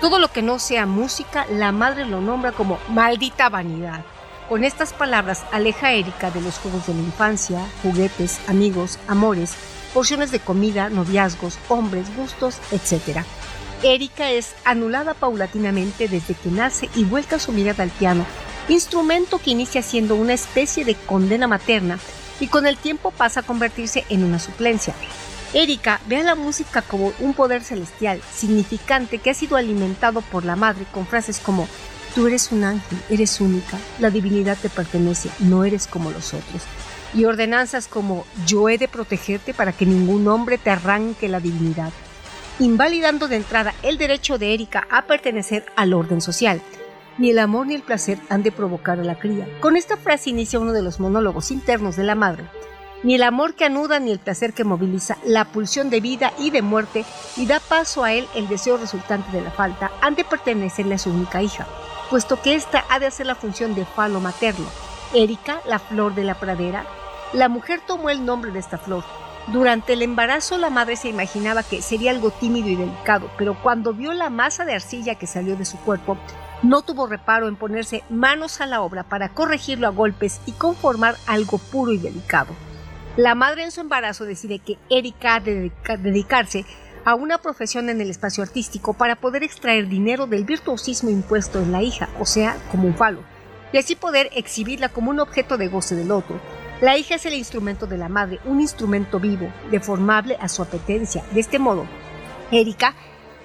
[0.00, 4.04] Todo lo que no sea música, la madre lo nombra como maldita vanidad.
[4.48, 9.52] Con estas palabras aleja a Erika de los juegos de la infancia, juguetes, amigos, amores,
[9.92, 13.26] porciones de comida, noviazgos, hombres, gustos, etc.
[13.82, 18.24] Erika es anulada paulatinamente desde que nace y vuelca su mirada al piano,
[18.70, 21.98] instrumento que inicia siendo una especie de condena materna
[22.40, 24.94] y con el tiempo pasa a convertirse en una suplencia.
[25.52, 30.46] Erika ve a la música como un poder celestial, significante que ha sido alimentado por
[30.46, 31.68] la madre con frases como
[32.14, 36.62] Tú eres un ángel, eres única, la divinidad te pertenece, no eres como los otros.
[37.14, 41.92] Y ordenanzas como yo he de protegerte para que ningún hombre te arranque la divinidad,
[42.58, 46.60] invalidando de entrada el derecho de Erika a pertenecer al orden social.
[47.18, 49.46] Ni el amor ni el placer han de provocar a la cría.
[49.60, 52.44] Con esta frase inicia uno de los monólogos internos de la madre.
[53.02, 56.50] Ni el amor que anuda ni el placer que moviliza la pulsión de vida y
[56.50, 57.04] de muerte
[57.36, 60.98] y da paso a él el deseo resultante de la falta han de pertenecerle a
[60.98, 61.66] su única hija,
[62.10, 64.66] puesto que ésta ha de hacer la función de falo materno.
[65.14, 66.84] Erika, la flor de la pradera,
[67.32, 69.04] la mujer tomó el nombre de esta flor.
[69.48, 73.94] Durante el embarazo la madre se imaginaba que sería algo tímido y delicado, pero cuando
[73.94, 76.18] vio la masa de arcilla que salió de su cuerpo,
[76.62, 81.16] no tuvo reparo en ponerse manos a la obra para corregirlo a golpes y conformar
[81.26, 82.54] algo puro y delicado.
[83.16, 86.64] La madre en su embarazo decide que Erika ha de dedica- dedicarse
[87.08, 91.72] a una profesión en el espacio artístico para poder extraer dinero del virtuosismo impuesto en
[91.72, 93.22] la hija, o sea, como un falo,
[93.72, 96.38] y así poder exhibirla como un objeto de goce del otro.
[96.82, 101.24] La hija es el instrumento de la madre, un instrumento vivo, deformable a su apetencia.
[101.32, 101.86] De este modo,
[102.50, 102.92] Erika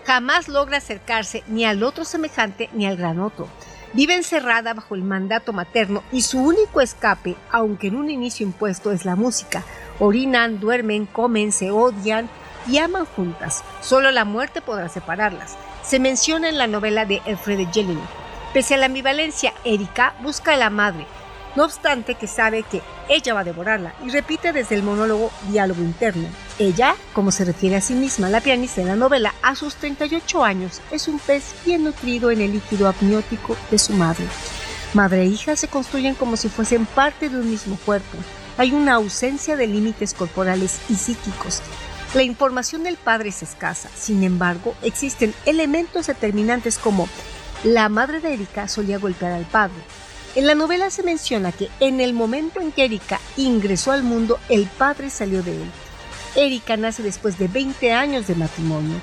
[0.04, 3.48] jamás logra acercarse ni al otro semejante ni al gran otro.
[3.94, 8.92] Vive encerrada bajo el mandato materno y su único escape, aunque en un inicio impuesto,
[8.92, 9.64] es la música.
[10.00, 12.30] Orinan, duermen, comen, se odian
[12.68, 13.64] y aman juntas.
[13.82, 15.56] Solo la muerte podrá separarlas.
[15.84, 18.04] Se menciona en la novela de Alfred Jelinek.
[18.54, 21.08] Pese a la ambivalencia, Erika busca a la madre,
[21.56, 25.82] no obstante que sabe que ella va a devorarla y repite desde el monólogo diálogo
[25.82, 26.28] interno.
[26.58, 30.44] Ella, como se refiere a sí misma la pianista de la novela, a sus 38
[30.44, 34.26] años es un pez bien nutrido en el líquido amniótico de su madre.
[34.94, 38.18] Madre e hija se construyen como si fuesen parte de un mismo cuerpo.
[38.58, 41.62] Hay una ausencia de límites corporales y psíquicos.
[42.14, 47.10] La información del padre es escasa, sin embargo, existen elementos determinantes como
[47.64, 49.82] la madre de Erika solía golpear al padre,
[50.36, 54.40] en la novela se menciona que en el momento en que Erika ingresó al mundo,
[54.50, 55.72] el padre salió de él.
[56.36, 58.96] Erika nace después de 20 años de matrimonio.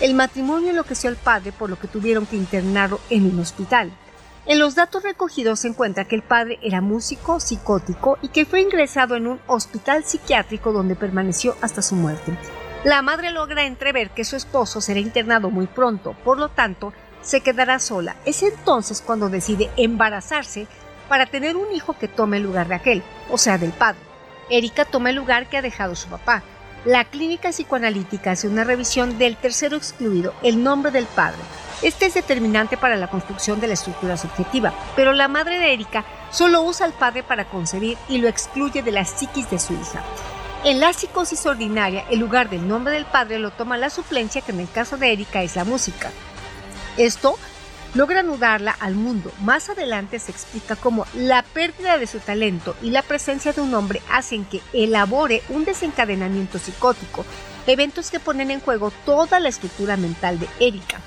[0.00, 3.90] El matrimonio enloqueció al padre por lo que tuvieron que internarlo en un hospital.
[4.48, 8.62] En los datos recogidos se encuentra que el padre era músico, psicótico y que fue
[8.62, 12.32] ingresado en un hospital psiquiátrico donde permaneció hasta su muerte.
[12.82, 17.42] La madre logra entrever que su esposo será internado muy pronto, por lo tanto, se
[17.42, 18.16] quedará sola.
[18.24, 20.66] Es entonces cuando decide embarazarse
[21.10, 24.00] para tener un hijo que tome el lugar de aquel, o sea, del padre.
[24.48, 26.42] Erika toma el lugar que ha dejado su papá.
[26.84, 31.40] La clínica psicoanalítica hace una revisión del tercero excluido, el nombre del padre.
[31.82, 36.04] Este es determinante para la construcción de la estructura subjetiva, pero la madre de Erika
[36.30, 40.02] solo usa al padre para concebir y lo excluye de la psiquis de su hija.
[40.64, 44.52] En la psicosis ordinaria, el lugar del nombre del padre lo toma la suplencia, que
[44.52, 46.10] en el caso de Erika es la música.
[46.96, 47.38] Esto
[47.94, 49.32] logra anudarla al mundo.
[49.40, 53.74] Más adelante se explica cómo la pérdida de su talento y la presencia de un
[53.74, 57.24] hombre hacen que elabore un desencadenamiento psicótico,
[57.66, 61.00] eventos que ponen en juego toda la estructura mental de Erika.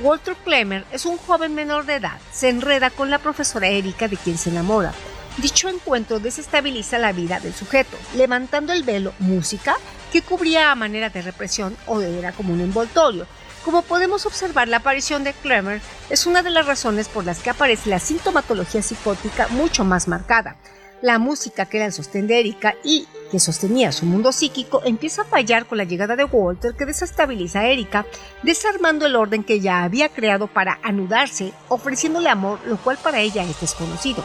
[0.00, 4.16] Walter Klemmer es un joven menor de edad, se enreda con la profesora Erika de
[4.16, 4.92] quien se enamora.
[5.38, 9.76] Dicho encuentro desestabiliza la vida del sujeto, levantando el velo música
[10.12, 13.26] que cubría a manera de represión o era como un envoltorio,
[13.66, 17.50] como podemos observar, la aparición de Klemmer es una de las razones por las que
[17.50, 20.54] aparece la sintomatología psicótica mucho más marcada.
[21.02, 25.22] La música que era el sostén de Erika y que sostenía su mundo psíquico empieza
[25.22, 28.06] a fallar con la llegada de Walter que desestabiliza a Erika,
[28.44, 33.42] desarmando el orden que ya había creado para anudarse, ofreciéndole amor, lo cual para ella
[33.42, 34.22] es desconocido.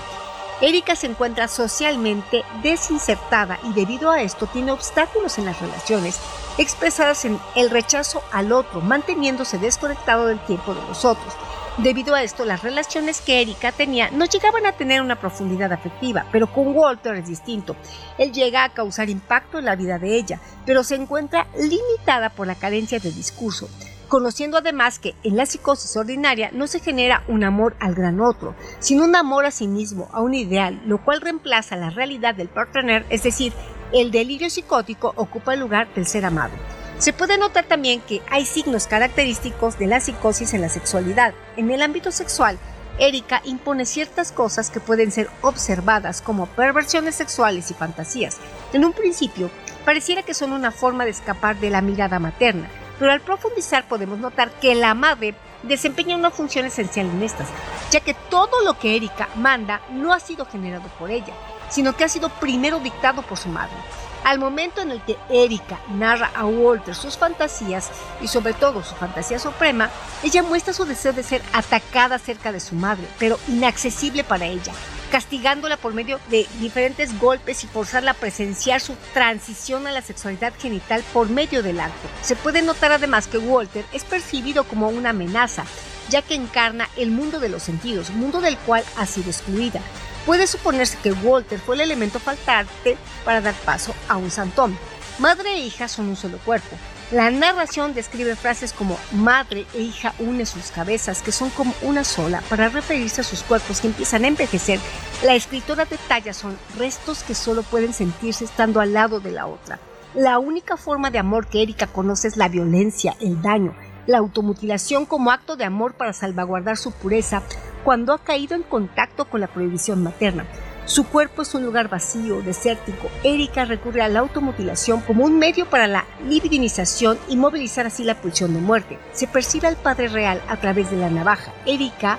[0.61, 6.19] Erika se encuentra socialmente desinsertada y debido a esto tiene obstáculos en las relaciones
[6.59, 11.33] expresadas en el rechazo al otro, manteniéndose desconectado del tiempo de los otros.
[11.77, 16.25] Debido a esto, las relaciones que Erika tenía no llegaban a tener una profundidad afectiva,
[16.31, 17.75] pero con Walter es distinto.
[18.19, 22.45] Él llega a causar impacto en la vida de ella, pero se encuentra limitada por
[22.45, 23.67] la carencia de discurso
[24.11, 28.55] conociendo además que en la psicosis ordinaria no se genera un amor al gran otro,
[28.79, 32.49] sino un amor a sí mismo, a un ideal, lo cual reemplaza la realidad del
[32.49, 33.53] partner, es decir,
[33.93, 36.51] el delirio psicótico ocupa el lugar del ser amado.
[36.97, 41.33] Se puede notar también que hay signos característicos de la psicosis en la sexualidad.
[41.55, 42.59] En el ámbito sexual,
[42.99, 48.39] Erika impone ciertas cosas que pueden ser observadas como perversiones sexuales y fantasías.
[48.73, 49.49] En un principio,
[49.85, 52.67] pareciera que son una forma de escapar de la mirada materna,
[52.99, 57.49] pero al profundizar podemos notar que la madre desempeña una función esencial en estas,
[57.91, 61.33] ya que todo lo que Erika manda no ha sido generado por ella,
[61.69, 63.75] sino que ha sido primero dictado por su madre.
[64.23, 67.89] Al momento en el que Erika narra a Walter sus fantasías
[68.21, 69.89] y sobre todo su fantasía suprema,
[70.23, 74.73] ella muestra su deseo de ser atacada cerca de su madre, pero inaccesible para ella,
[75.11, 80.53] castigándola por medio de diferentes golpes y forzarla a presenciar su transición a la sexualidad
[80.59, 82.07] genital por medio del acto.
[82.21, 85.65] Se puede notar además que Walter es percibido como una amenaza,
[86.09, 89.81] ya que encarna el mundo de los sentidos, mundo del cual ha sido excluida.
[90.25, 94.77] Puede suponerse que Walter fue el elemento faltante para dar paso a un santón.
[95.17, 96.77] Madre e hija son un solo cuerpo.
[97.11, 102.05] La narración describe frases como madre e hija une sus cabezas, que son como una
[102.05, 104.79] sola, para referirse a sus cuerpos que empiezan a envejecer.
[105.23, 109.79] La escritora detalla son restos que solo pueden sentirse estando al lado de la otra.
[110.13, 113.75] La única forma de amor que Erika conoce es la violencia, el daño,
[114.07, 117.41] la automutilación como acto de amor para salvaguardar su pureza
[117.83, 120.45] cuando ha caído en contacto con la prohibición materna.
[120.85, 123.07] Su cuerpo es un lugar vacío, desértico.
[123.23, 128.19] Erika recurre a la automutilación como un medio para la libidinización y movilizar así la
[128.19, 128.97] pulsión de muerte.
[129.13, 131.53] Se percibe al padre real a través de la navaja.
[131.65, 132.17] Erika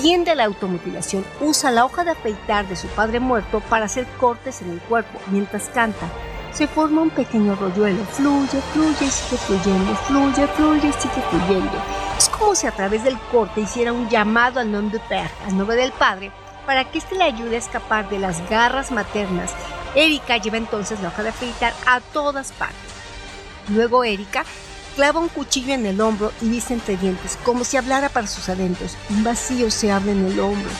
[0.00, 4.06] tiende a la automutilación, usa la hoja de afeitar de su padre muerto para hacer
[4.18, 6.06] cortes en el cuerpo mientras canta.
[6.52, 11.82] Se forma un pequeño rolluelo, fluye, fluye sigue fluyendo, fluye, fluye sigue fluyendo.
[12.18, 15.56] Es como si a través del corte hiciera un llamado al nombre de père, al
[15.56, 16.32] nombre del padre,
[16.66, 19.52] para que éste le ayude a escapar de las garras maternas.
[19.94, 22.76] Erika lleva entonces la hoja de afeitar a todas partes.
[23.68, 24.44] Luego Erika
[24.96, 28.48] clava un cuchillo en el hombro y dice entre dientes, como si hablara para sus
[28.48, 28.96] adentros.
[29.08, 30.70] Un vacío se abre en el hombro.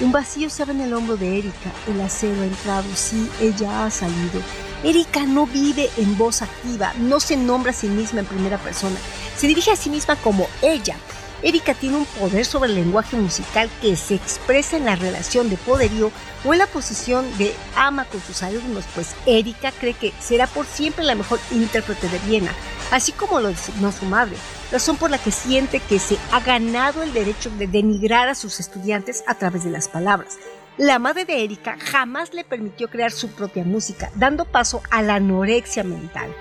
[0.00, 1.70] Un vacío se abre en el hombro de Erika.
[1.86, 4.40] El acero ha entrado, sí, ella ha salido.
[4.84, 8.96] Erika no vive en voz activa, no se nombra a sí misma en primera persona,
[9.36, 10.96] se dirige a sí misma como ella.
[11.40, 15.56] Erika tiene un poder sobre el lenguaje musical que se expresa en la relación de
[15.56, 16.10] poderío
[16.44, 20.66] o en la posición de ama con sus alumnos, pues Erika cree que será por
[20.66, 22.52] siempre la mejor intérprete de Viena,
[22.90, 24.36] así como lo designó su madre,
[24.72, 28.58] razón por la que siente que se ha ganado el derecho de denigrar a sus
[28.58, 30.38] estudiantes a través de las palabras.
[30.78, 35.16] La madre de Erika jamás le permitió crear su propia música, dando paso a la
[35.16, 36.34] anorexia mental.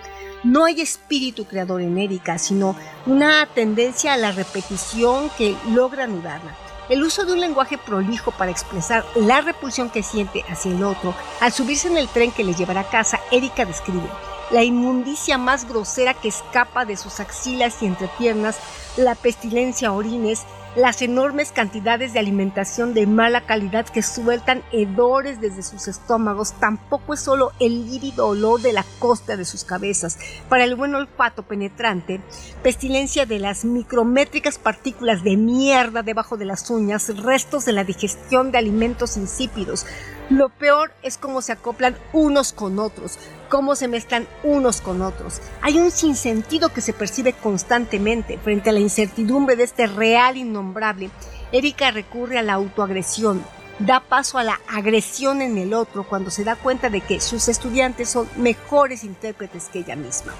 [0.45, 6.55] No hay espíritu creador en Erika, sino una tendencia a la repetición que logra anudarla.
[6.87, 11.13] El uso de un lenguaje prolijo para expresar la repulsión que siente hacia el otro,
[11.41, 14.09] al subirse en el tren que le llevará a casa, Erika describe
[14.51, 18.57] la inmundicia más grosera que escapa de sus axilas y entrepiernas,
[18.97, 20.43] la pestilencia orines,
[20.75, 27.13] las enormes cantidades de alimentación de mala calidad que sueltan hedores desde sus estómagos tampoco
[27.13, 30.17] es solo el lívido olor de la costa de sus cabezas.
[30.47, 32.21] Para el buen olfato penetrante,
[32.63, 38.51] pestilencia de las micrométricas partículas de mierda debajo de las uñas, restos de la digestión
[38.51, 39.85] de alimentos insípidos.
[40.31, 45.41] Lo peor es cómo se acoplan unos con otros, cómo se mezclan unos con otros.
[45.61, 51.09] Hay un sinsentido que se percibe constantemente frente a la incertidumbre de este real innombrable.
[51.51, 53.43] Erika recurre a la autoagresión,
[53.79, 57.49] da paso a la agresión en el otro cuando se da cuenta de que sus
[57.49, 60.31] estudiantes son mejores intérpretes que ella misma.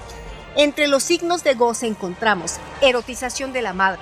[0.56, 4.00] Entre los signos de goce encontramos erotización de la madre,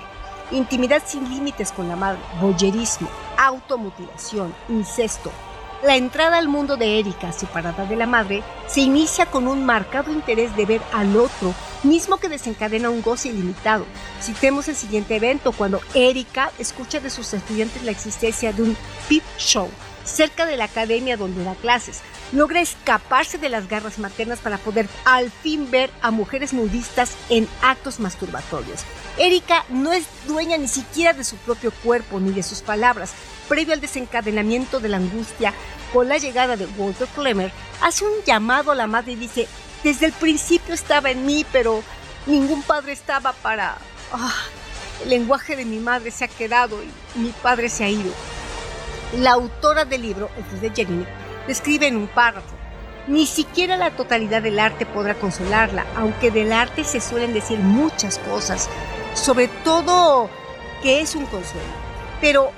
[0.53, 5.33] intimidad sin límites con la madre, boyerismo, automutilación, incesto,
[5.83, 10.13] la entrada al mundo de Erika, separada de la madre, se inicia con un marcado
[10.13, 13.87] interés de ver al otro, mismo que desencadena un goce ilimitado.
[14.21, 18.77] Citemos el siguiente evento cuando Erika escucha de sus estudiantes la existencia de un
[19.09, 19.71] peep show
[20.05, 22.01] cerca de la academia donde da clases.
[22.33, 27.49] Logra escaparse de las garras maternas para poder al fin ver a mujeres nudistas en
[27.63, 28.81] actos masturbatorios.
[29.19, 33.13] Erika no es dueña ni siquiera de su propio cuerpo ni de sus palabras.
[33.49, 35.53] Previo al desencadenamiento de la angustia
[35.93, 37.51] con la llegada de Walter Klemmer,
[37.83, 39.49] hace un llamado a la madre y dice,
[39.83, 41.83] desde el principio estaba en mí, pero
[42.27, 43.77] ningún padre estaba para...
[44.13, 44.35] Ah,
[45.03, 48.13] el lenguaje de mi madre se ha quedado y mi padre se ha ido.
[49.19, 51.07] La autora del libro, el de Jenny,
[51.47, 52.57] describe en un párrafo,
[53.07, 58.19] ni siquiera la totalidad del arte podrá consolarla, aunque del arte se suelen decir muchas
[58.19, 58.69] cosas,
[59.15, 60.31] sobre todo
[60.83, 61.69] que es un consuelo.
[62.21, 62.53] Pero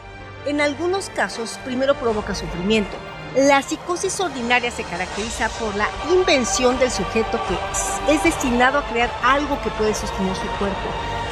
[0.46, 2.96] en algunos casos primero provoca sufrimiento.
[3.36, 9.10] La psicosis ordinaria se caracteriza por la invención del sujeto que es destinado a crear
[9.22, 10.76] algo que puede sostener su cuerpo,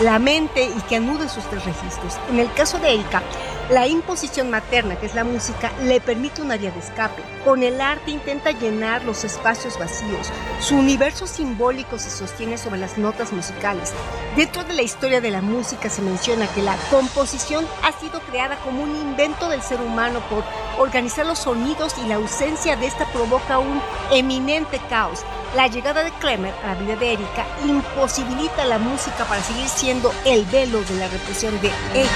[0.01, 2.19] la mente y que anude sus tres registros.
[2.31, 3.23] En el caso de Erika,
[3.71, 7.23] la imposición materna, que es la música, le permite un área de escape.
[7.45, 10.29] Con el arte intenta llenar los espacios vacíos.
[10.59, 13.93] Su universo simbólico se sostiene sobre las notas musicales.
[14.37, 18.57] Dentro de la historia de la música se menciona que la composición ha sido creada
[18.57, 20.43] como un invento del ser humano por
[20.79, 25.25] organizar los sonidos y la ausencia de esta provoca un eminente caos.
[25.55, 30.13] La llegada de Kremer a la vida de Erika imposibilita la música para seguir siendo
[30.25, 32.11] el velo de la represión de ella.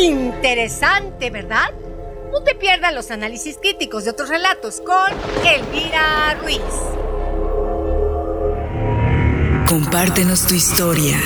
[0.00, 1.72] Interesante, ¿verdad?
[2.32, 5.12] No te pierdas los análisis críticos de otros relatos con
[5.44, 6.60] Elvira Ruiz.
[9.68, 11.18] Compártenos tu historia.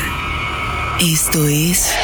[1.01, 1.95] Esto es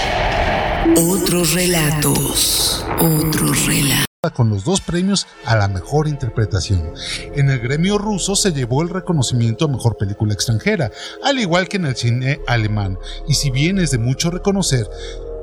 [0.90, 2.84] Otros Relatos.
[2.98, 6.92] Otros Relatos con los dos premios a la mejor interpretación.
[7.34, 10.92] En el gremio ruso se llevó el reconocimiento a mejor película extranjera,
[11.24, 14.88] al igual que en el cine alemán, y si bien es de mucho reconocer,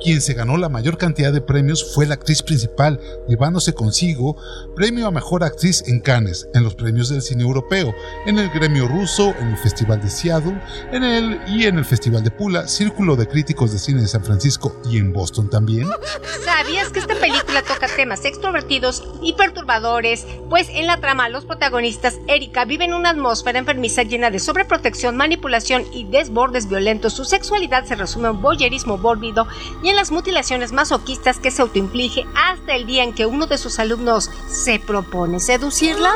[0.01, 4.37] Quien se ganó la mayor cantidad de premios fue la actriz principal, llevándose consigo
[4.75, 7.93] premio a mejor actriz en Cannes, en los premios del cine europeo,
[8.25, 10.61] en el gremio ruso, en el Festival de Seattle,
[10.93, 14.23] en el y en el Festival de Pula, Círculo de Críticos de Cine de San
[14.23, 15.89] Francisco y en Boston también.
[16.45, 20.25] ¿Sabías que esta película toca temas extrovertidos y perturbadores?
[20.49, 25.83] Pues en la trama los protagonistas Erika viven una atmósfera enfermiza llena de sobreprotección, manipulación
[25.93, 27.13] y desbordes violentos.
[27.13, 29.47] Su sexualidad se resume en voyerismo bórbido
[29.83, 33.57] y en las mutilaciones masoquistas que se autoinflige hasta el día en que uno de
[33.57, 36.13] sus alumnos se propone seducirla.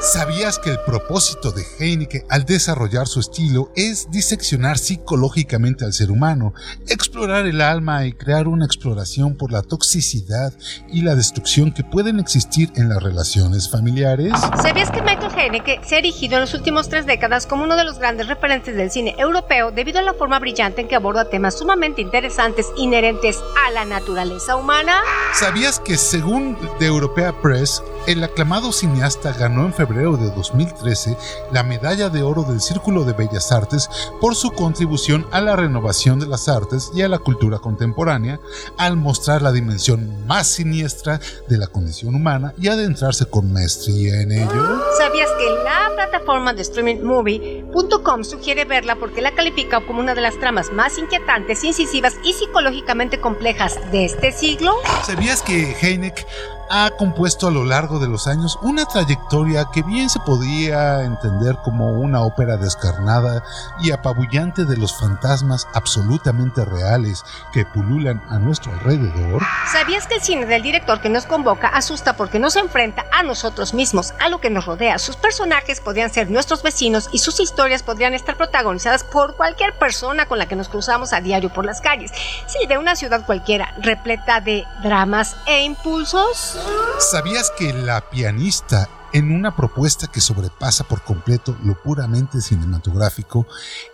[0.00, 6.10] ¿Sabías que el propósito de Heineke al desarrollar su estilo es diseccionar psicológicamente al ser
[6.10, 6.52] humano,
[6.88, 10.52] explorar el alma y crear una exploración por la toxicidad
[10.88, 14.32] y la destrucción que pueden existir en las relaciones familiares?
[14.60, 17.84] ¿Sabías que Michael Haneke se ha erigido en las últimas tres décadas como uno de
[17.84, 21.58] los grandes referentes del cine europeo debido a la forma brillante en que aborda temas
[21.58, 25.00] sumamente interesantes inherentes a la naturaleza humana?
[25.32, 31.16] ¿Sabías que según The Europea Press, el aclamado cineasta ganó en febrero de 2013
[31.52, 36.18] la medalla de oro del Círculo de Bellas Artes por su contribución a la renovación
[36.18, 38.40] de las artes y a la cultura contemporánea
[38.78, 44.32] al mostrar la dimensión más siniestra de la condición humana y adentrarse con maestría en
[44.32, 44.80] ello?
[44.96, 50.22] ¿Sabías que la plataforma de streaming movie.com sugiere verla porque la califica como una de
[50.22, 54.74] las tramas más inquietantes, incisivas y psicológicamente complejas de este siglo?
[55.04, 56.26] ¿Sabías que Heineck
[56.70, 61.56] ha compuesto a lo largo de los años una trayectoria que bien se podía entender
[61.64, 63.42] como una ópera descarnada
[63.80, 69.42] y apabullante de los fantasmas absolutamente reales que pululan a nuestro alrededor.
[69.70, 73.74] ¿Sabías que el cine del director que nos convoca asusta porque nos enfrenta a nosotros
[73.74, 74.98] mismos, a lo que nos rodea?
[74.98, 80.26] Sus personajes podrían ser nuestros vecinos y sus historias podrían estar protagonizadas por cualquier persona
[80.26, 82.12] con la que nos cruzamos a diario por las calles.
[82.46, 86.53] Sí, de una ciudad cualquiera, repleta de dramas e impulsos.
[86.98, 93.46] ¿Sabías que la pianista en una propuesta que sobrepasa por completo lo puramente cinematográfico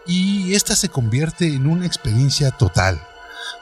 [0.07, 3.01] y esta se convierte en una experiencia total?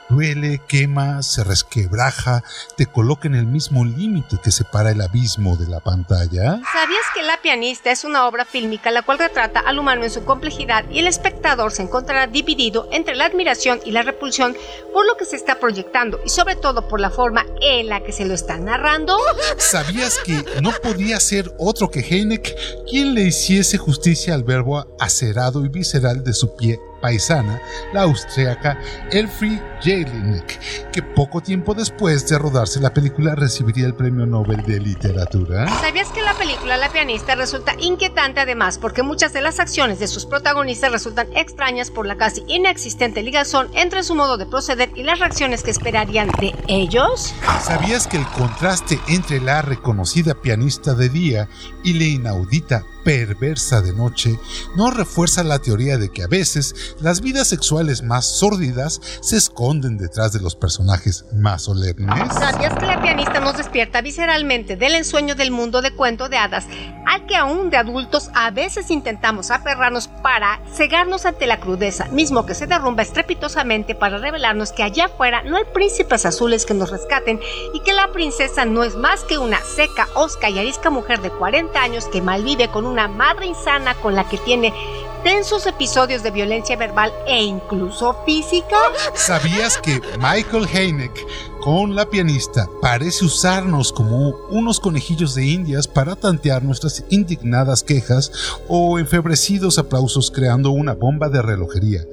[0.08, 2.42] Duele, quema, se resquebraja,
[2.76, 6.60] te coloca en el mismo límite que separa el abismo de la pantalla.
[6.72, 10.24] ¿Sabías que La pianista es una obra fílmica la cual retrata al humano en su
[10.24, 14.56] complejidad y el espectador se encontrará dividido entre la admiración y la repulsión
[14.92, 18.12] por lo que se está proyectando y sobre todo por la forma en la que
[18.12, 19.18] se lo está narrando?
[19.58, 22.54] ¿Sabías que no podía ser otro que Heineck
[22.88, 27.60] quien le hiciese justicia al verbo acerado y visceral de su pie paisana,
[27.92, 28.78] la austriaca
[29.10, 34.80] Elfriede Jelinek, que poco tiempo después de rodarse la película recibiría el Premio Nobel de
[34.80, 35.68] Literatura.
[35.80, 40.08] ¿Sabías que la película La pianista resulta inquietante además porque muchas de las acciones de
[40.08, 45.02] sus protagonistas resultan extrañas por la casi inexistente ligazón entre su modo de proceder y
[45.02, 47.34] las reacciones que esperarían de ellos?
[47.62, 51.48] ¿Sabías que el contraste entre la reconocida pianista de día
[51.84, 54.38] y la inaudita perversa de noche
[54.76, 59.96] no refuerza la teoría de que a veces las vidas sexuales más sórdidas se esconden
[59.96, 62.34] detrás de los personajes más solemnes.
[62.34, 66.66] ¿Sabías que la pianista nos despierta visceralmente del ensueño del mundo de cuento de hadas
[67.08, 72.44] al que aún de adultos a veces intentamos aferrarnos para cegarnos ante la crudeza, mismo
[72.44, 76.90] que se derrumba estrepitosamente para revelarnos que allá afuera no hay príncipes azules que nos
[76.90, 77.40] rescaten
[77.72, 81.30] y que la princesa no es más que una seca, osca y arisca mujer de
[81.30, 84.74] 40 años que malvive con una madre insana con la que tiene
[85.22, 88.76] tensos episodios de violencia verbal e incluso física?
[89.14, 91.26] ¿Sabías que Michael Heineck,
[91.60, 98.32] con la pianista, parece usarnos como unos conejillos de indias para tantear nuestras indignadas quejas
[98.68, 102.06] o enfebrecidos aplausos creando una bomba de relojería,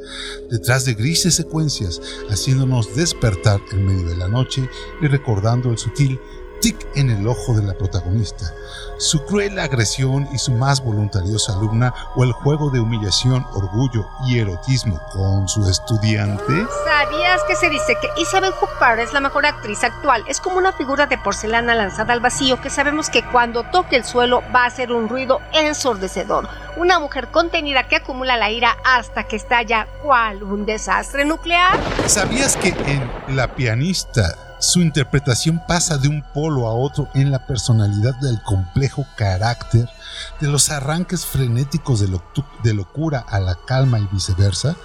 [0.49, 4.69] detrás de grises secuencias, haciéndonos despertar en medio de la noche
[5.01, 6.19] y recordando el sutil
[6.61, 8.53] tic en el ojo de la protagonista,
[8.97, 14.39] su cruel agresión y su más voluntariosa alumna o el juego de humillación, orgullo y
[14.39, 16.65] erotismo con su estudiante?
[16.85, 20.23] ¿Sabías que se dice que Isabel Huppert es la mejor actriz actual?
[20.27, 24.05] Es como una figura de porcelana lanzada al vacío que sabemos que cuando toque el
[24.05, 26.47] suelo va a hacer un ruido ensordecedor.
[26.77, 31.77] Una mujer contenida que acumula la ira hasta que estalla cual un desastre nuclear.
[32.05, 37.45] ¿Sabías que en La pianista su interpretación pasa de un polo a otro en la
[37.45, 38.84] personalidad del complejo
[39.15, 39.87] carácter,
[40.39, 42.19] de los arranques frenéticos de,
[42.63, 44.75] de, locura a la calma y viceversa,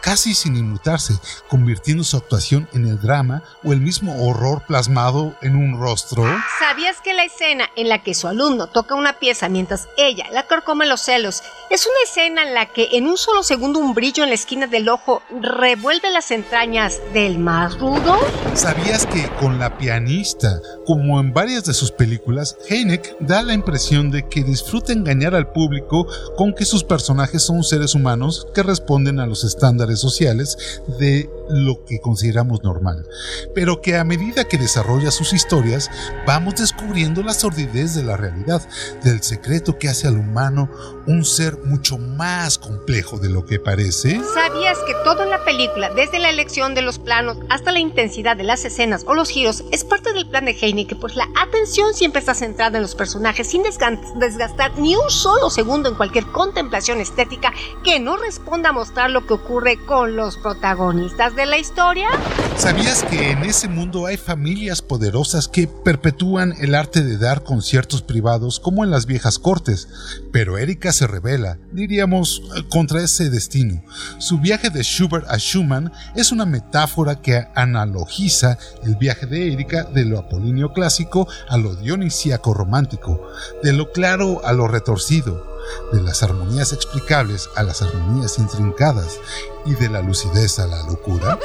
[0.00, 1.14] casi sin inmutarse,
[1.48, 6.24] convirtiendo su actuación en el drama o el mismo horror plasmado en un rostro.
[6.58, 10.46] ¿Sabías que la escena en la que su alumno toca una pieza mientras ella la
[10.46, 14.22] carcome los celos Es una escena en la que en un solo segundo un brillo
[14.22, 18.18] en la esquina del ojo revuelve las entrañas del más rudo.
[18.54, 24.10] ¿Sabías que con la pianista, como en varias de sus películas, Heineck da la impresión
[24.10, 26.06] de que disfruta engañar al público
[26.36, 31.84] con que sus personajes son seres humanos que responden a los estándares sociales de lo
[31.84, 33.06] que consideramos normal,
[33.54, 35.90] pero que a medida que desarrolla sus historias
[36.26, 38.66] vamos descubriendo la sordidez de la realidad,
[39.02, 40.70] del secreto que hace al humano
[41.06, 44.20] un ser mucho más complejo de lo que parece.
[44.34, 48.44] ¿Sabías que toda la película, desde la elección de los planos hasta la intensidad de
[48.44, 50.98] las escenas o los giros, es parte del plan de Heineck?
[50.98, 55.88] Pues la atención siempre está centrada en los personajes sin desgastar ni un solo segundo
[55.88, 57.52] en cualquier contemplación estética
[57.84, 62.08] que no responda a mostrar lo que ocurre con los protagonistas de la historia?
[62.56, 68.00] ¿Sabías que en ese mundo hay familias poderosas que perpetúan el arte de dar conciertos
[68.00, 69.86] privados como en las viejas cortes?
[70.32, 73.84] Pero Erika se revela, diríamos, contra ese destino.
[74.18, 79.84] Su viaje de Schubert a Schumann es una metáfora que analogiza el viaje de Erika
[79.84, 83.20] de lo apolíneo clásico a lo dionisíaco romántico,
[83.62, 85.54] de lo claro a lo retorcido
[85.92, 89.18] de las armonías explicables a las armonías intrincadas
[89.66, 91.38] y de la lucidez a la locura?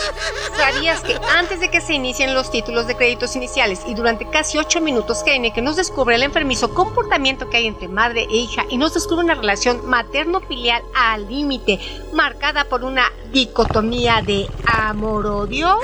[0.56, 4.58] ¿Sabías que antes de que se inicien los títulos de créditos iniciales y durante casi
[4.58, 8.78] ocho minutos que nos descubre el enfermizo comportamiento que hay entre madre e hija y
[8.78, 11.80] nos descubre una relación materno-filial al límite,
[12.14, 15.80] marcada por una dicotomía de amor-odio?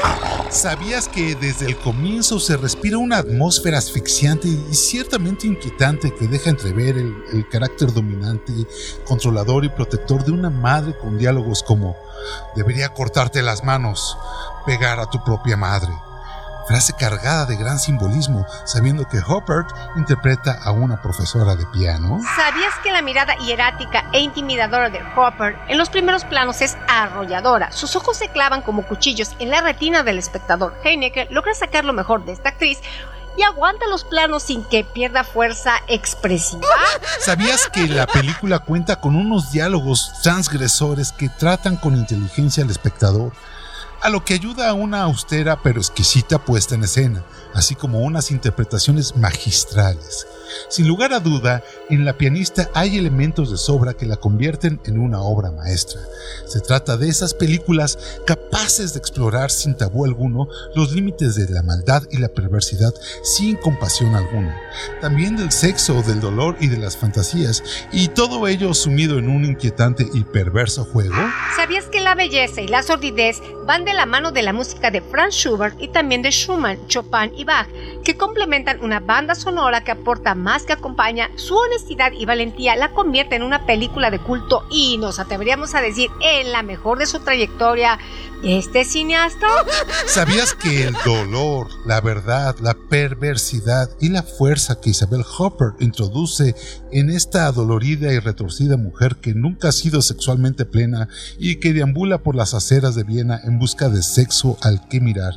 [0.49, 6.49] ¿Sabías que desde el comienzo se respira una atmósfera asfixiante y ciertamente inquietante que deja
[6.49, 8.53] entrever el, el carácter dominante,
[9.05, 11.95] controlador y protector de una madre con diálogos como
[12.55, 14.18] debería cortarte las manos,
[14.65, 15.91] pegar a tu propia madre.
[16.68, 19.63] Frase cargada de gran simbolismo, sabiendo que Hopper
[19.95, 22.20] interpreta a una profesora de piano.
[22.36, 27.72] ¿Sabías que la mirada hierática e intimidadora de Hopper en los primeros planos es arrolladora?
[27.72, 30.76] Sus ojos se clavan como cuchillos en la retina del espectador.
[30.84, 32.80] Heinecker logra sacar lo mejor de esta actriz
[33.38, 36.67] y aguanta los planos sin que pierda fuerza expresiva.
[37.19, 43.31] ¿Sabías que la película cuenta con unos diálogos transgresores que tratan con inteligencia al espectador?
[44.01, 47.23] A lo que ayuda a una austera pero exquisita puesta en escena,
[47.53, 50.27] así como unas interpretaciones magistrales.
[50.70, 55.00] Sin lugar a duda, en La pianista hay elementos de sobra que la convierten en
[55.00, 56.00] una obra maestra.
[56.45, 61.64] Se trata de esas películas capaces de explorar sin tabú alguno los límites de la
[61.64, 62.93] maldad y la perversidad
[63.24, 64.56] sin compasión alguna.
[65.02, 69.45] También del sexo, del dolor y de las fantasías, y todo ello sumido en un
[69.45, 71.16] inquietante y perverso juego.
[71.56, 75.02] ¿Sabías que la belleza y la sordidez van de la mano de la música de
[75.02, 77.68] Franz Schubert y también de Schumann, Chopin y Bach,
[78.04, 82.93] que complementan una banda sonora que aporta más que acompaña, su honestidad y valentía la
[82.93, 87.05] convierte en una película de culto y nos atreveríamos a decir en la mejor de
[87.05, 87.99] su trayectoria.
[88.43, 89.47] ¿Este cineasta?
[90.05, 96.55] ¿Sabías que el dolor, la verdad, la perversidad y la fuerza que Isabel Hopper introduce
[96.91, 101.09] en esta adolorida y retorcida mujer que nunca ha sido sexualmente plena
[101.39, 105.33] y que deambula por las aceras de Viena en busca de sexo al que mirar,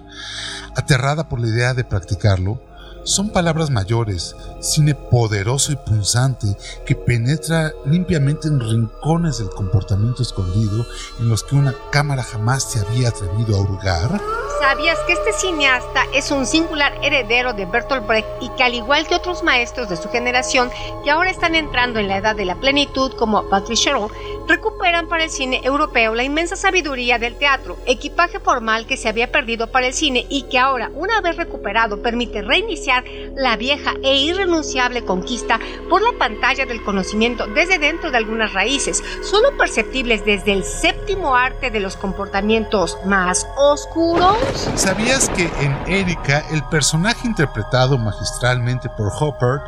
[0.77, 2.63] aterrada por la idea de practicarlo,
[3.05, 6.47] son palabras mayores, cine poderoso y punzante
[6.85, 10.87] que penetra limpiamente en rincones del comportamiento escondido
[11.19, 14.21] en los que una cámara jamás se había atrevido a hurgar.
[14.61, 19.07] ¿Sabías que este cineasta es un singular heredero de Bertolt Brecht y que al igual
[19.07, 20.71] que otros maestros de su generación
[21.03, 23.79] que ahora están entrando en la edad de la plenitud como Patrick
[24.47, 29.33] recuperan para el cine europeo la inmensa sabiduría del teatro, equipaje formal que se había
[29.33, 32.90] perdido para el cine y que ahora, una vez recuperado, permite reiniciar
[33.37, 39.03] la vieja e irrenunciable conquista por la pantalla del conocimiento desde dentro de algunas raíces,
[39.23, 44.37] solo perceptibles desde el séptimo arte de los comportamientos más oscuros.
[44.75, 49.61] ¿Sabías que en Erika, el personaje interpretado magistralmente por Hopper,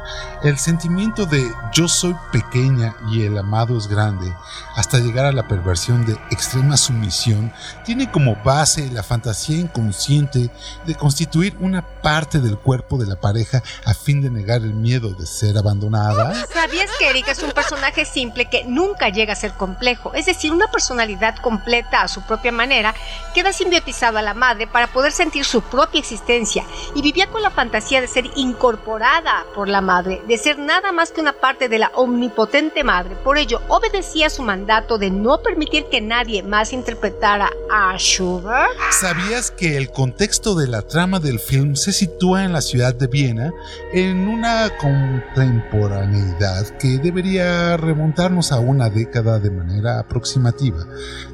[0.42, 1.42] el sentimiento de
[1.72, 4.32] yo soy pequeña y el amado es grande,
[4.76, 7.52] hasta llegar a la perversión de extrema sumisión,
[7.84, 10.50] tiene como base la fantasía inconsciente
[10.86, 15.26] de constituir una parte del cuerpo de pareja a fin de negar el miedo de
[15.26, 16.46] ser abandonada?
[16.46, 20.12] ¿Sabías que Erika es un personaje simple que nunca llega a ser complejo?
[20.14, 22.94] Es decir, una personalidad completa a su propia manera,
[23.34, 27.50] queda simbiotizado a la madre para poder sentir su propia existencia y vivía con la
[27.50, 31.78] fantasía de ser incorporada por la madre, de ser nada más que una parte de
[31.78, 33.16] la omnipotente madre.
[33.16, 38.70] Por ello, obedecía su mandato de no permitir que nadie más interpretara a Schubert.
[38.90, 43.08] ¿Sabías que el contexto de la trama del film se sitúa en la ciudad de
[43.08, 43.52] Viena
[43.92, 50.86] en una contemporaneidad que debería remontarnos a una década de manera aproximativa?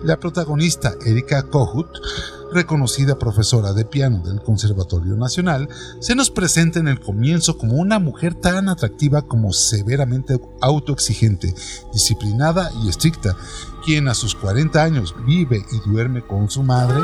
[0.02, 1.88] La protagonista Erika Kohut
[2.52, 5.68] reconocida profesora de piano del Conservatorio Nacional,
[6.00, 11.54] se nos presenta en el comienzo como una mujer tan atractiva como severamente autoexigente,
[11.92, 13.36] disciplinada y estricta,
[13.84, 17.00] quien a sus 40 años vive y duerme con su madre.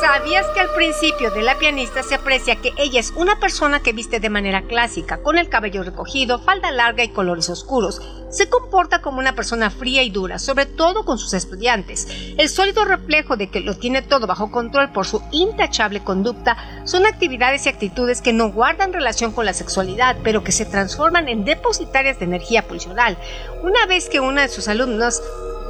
[0.00, 3.92] ¿Sabías que al principio de la pianista se aprecia que ella es una persona que
[3.92, 8.00] viste de manera clásica, con el cabello recogido, falda larga y colores oscuros?
[8.30, 12.08] Se comporta como una persona fría y dura, sobre todo con sus estudiantes.
[12.38, 17.06] El sólido reflejo de que lo tiene todo bajo control por su intachable conducta son
[17.06, 21.44] actividades y actitudes que no guardan relación con la sexualidad, pero que se transforman en
[21.44, 23.18] depositarias de energía pulsional.
[23.62, 25.22] Una vez que una de sus alumnos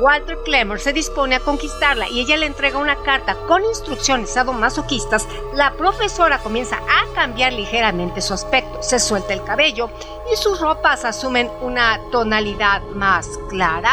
[0.02, 5.28] Walter Clemmer se dispone a conquistarla y ella le entrega una carta con instrucciones sadomasoquistas,
[5.54, 9.90] la profesora comienza a cambiar ligeramente su aspecto, se suelta el cabello
[10.32, 13.92] y sus ropas asumen una tonalidad más clara.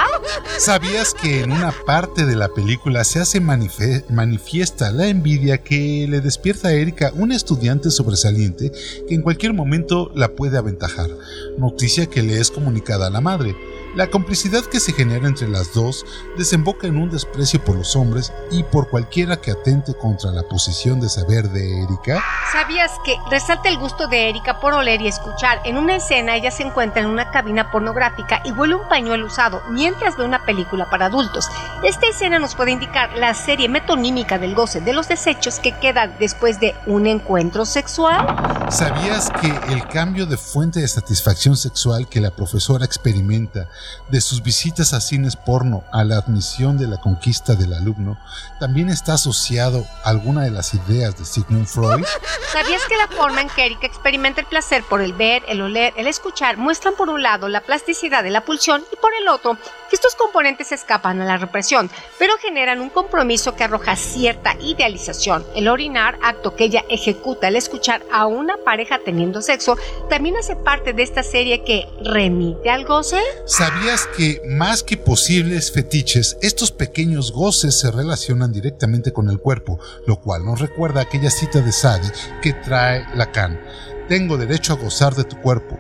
[0.58, 6.22] ¿Sabías que en una parte de la película se hace manifiesta la envidia que le
[6.22, 8.72] despierta a Erika, una estudiante sobresaliente
[9.08, 11.12] que en cualquier momento la puede aventajar?
[11.60, 13.56] Noticia que le es comunicada a la madre.
[13.96, 16.06] La complicidad que se genera entre las dos
[16.38, 21.00] desemboca en un desprecio por los hombres y por cualquiera que atente contra la posición
[21.00, 22.24] de saber de Erika.
[22.52, 25.62] ¿Sabías que resalta el gusto de Erika por oler y escuchar?
[25.66, 29.64] En una escena ella se encuentra en una cabina pornográfica y huele un pañuelo usado
[29.70, 31.50] mientras ve una película para adultos.
[31.84, 36.08] Esta escena nos puede indicar la serie metonímica del goce de los desechos que queda
[36.08, 38.59] después de un encuentro sexual.
[38.70, 43.68] ¿Sabías que el cambio de fuente de satisfacción sexual que la profesora experimenta
[44.10, 48.20] de sus visitas a cines porno a la admisión de la conquista del alumno,
[48.60, 52.06] también está asociado a alguna de las ideas de Sigmund Freud?
[52.54, 55.94] ¿Sabías que la forma en que Erika experimenta el placer por el ver, el oler,
[55.98, 59.58] el escuchar muestran por un lado la plasticidad de la pulsión y por el otro
[59.90, 61.90] que estos componentes escapan a la represión,
[62.20, 65.44] pero generan un compromiso que arroja cierta idealización.
[65.56, 69.78] El orinar, acto que ella ejecuta al escuchar a una pareja teniendo sexo,
[70.10, 73.20] también hace parte de esta serie que remite al goce.
[73.46, 79.80] ¿Sabías que más que posibles fetiches, estos pequeños goces se relacionan directamente con el cuerpo,
[80.06, 83.60] lo cual nos recuerda aquella cita de Sade que trae Lacan.
[84.08, 85.80] Tengo derecho a gozar de tu cuerpo.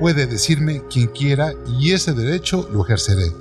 [0.00, 3.32] Puede decirme quien quiera y ese derecho lo ejerceré.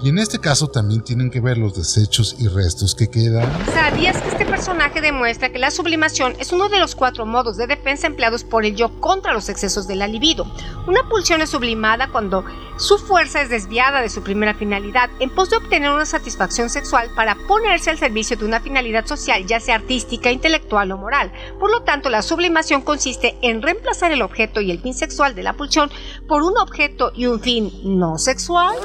[0.00, 3.46] Y en este caso también tienen que ver los desechos y restos que quedan.
[3.72, 7.66] ¿Sabías que este personaje demuestra que la sublimación es uno de los cuatro modos de
[7.66, 10.46] defensa empleados por el yo contra los excesos de la libido?
[10.86, 12.44] Una pulsión es sublimada cuando
[12.78, 17.10] su fuerza es desviada de su primera finalidad en pos de obtener una satisfacción sexual
[17.16, 21.32] para ponerse al servicio de una finalidad social, ya sea artística, intelectual o moral.
[21.58, 25.42] Por lo tanto, la sublimación consiste en reemplazar el objeto y el fin sexual de
[25.42, 25.90] la pulsión
[26.28, 28.76] por un objeto y un fin no sexual.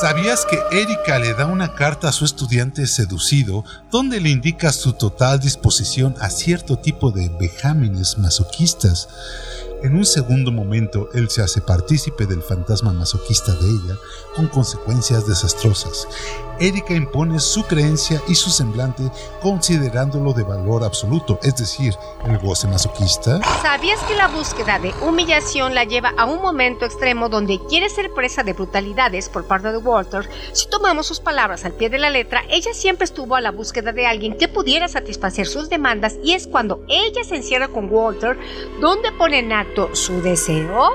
[0.00, 4.92] ¿Sabías que Erika le da una carta a su estudiante seducido donde le indica su
[4.92, 9.08] total disposición a cierto tipo de vejámenes masoquistas?
[9.82, 13.96] En un segundo momento, él se hace partícipe del fantasma masoquista de ella,
[14.34, 16.08] con consecuencias desastrosas.
[16.58, 19.02] Erika impone su creencia y su semblante
[19.42, 21.94] considerándolo de valor absoluto, es decir,
[22.26, 23.40] el goce masoquista.
[23.62, 28.12] ¿Sabías que la búsqueda de humillación la lleva a un momento extremo donde quiere ser
[28.14, 30.28] presa de brutalidades por parte de Walter?
[30.52, 33.92] Si tomamos sus palabras al pie de la letra, ella siempre estuvo a la búsqueda
[33.92, 38.38] de alguien que pudiera satisfacer sus demandas y es cuando ella se encierra con Walter
[38.80, 40.90] donde pone en acto su deseo.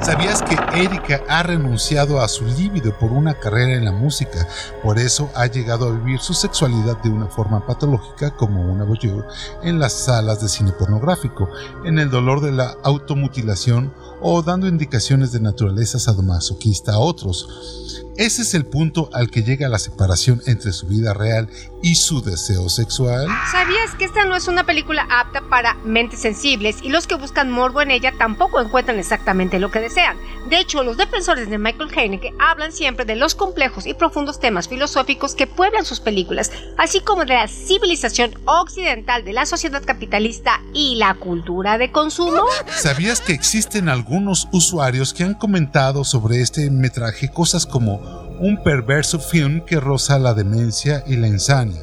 [0.00, 4.46] ¿Sabías que Erika ha renunciado a su líbido por una carrera en la música?
[4.82, 9.26] Por eso ha llegado a vivir su sexualidad de una forma patológica como una voyeur
[9.62, 11.48] en las salas de cine pornográfico,
[11.84, 13.92] en el dolor de la automutilación
[14.28, 18.02] o dando indicaciones de naturaleza sadomasoquista a otros.
[18.16, 21.48] Ese es el punto al que llega la separación entre su vida real
[21.80, 23.28] y su deseo sexual.
[23.52, 27.52] ¿Sabías que esta no es una película apta para mentes sensibles y los que buscan
[27.52, 30.16] morbo en ella tampoco encuentran exactamente lo que desean?
[30.48, 34.66] De hecho, los defensores de Michael Haneke hablan siempre de los complejos y profundos temas
[34.66, 40.62] filosóficos que pueblan sus películas, así como de la civilización occidental de la sociedad capitalista
[40.72, 42.44] y la cultura de consumo.
[42.74, 44.15] ¿Sabías que existen algunos
[44.52, 48.00] usuarios que han comentado sobre este metraje cosas como
[48.40, 51.82] un perverso film que roza la demencia y la insania,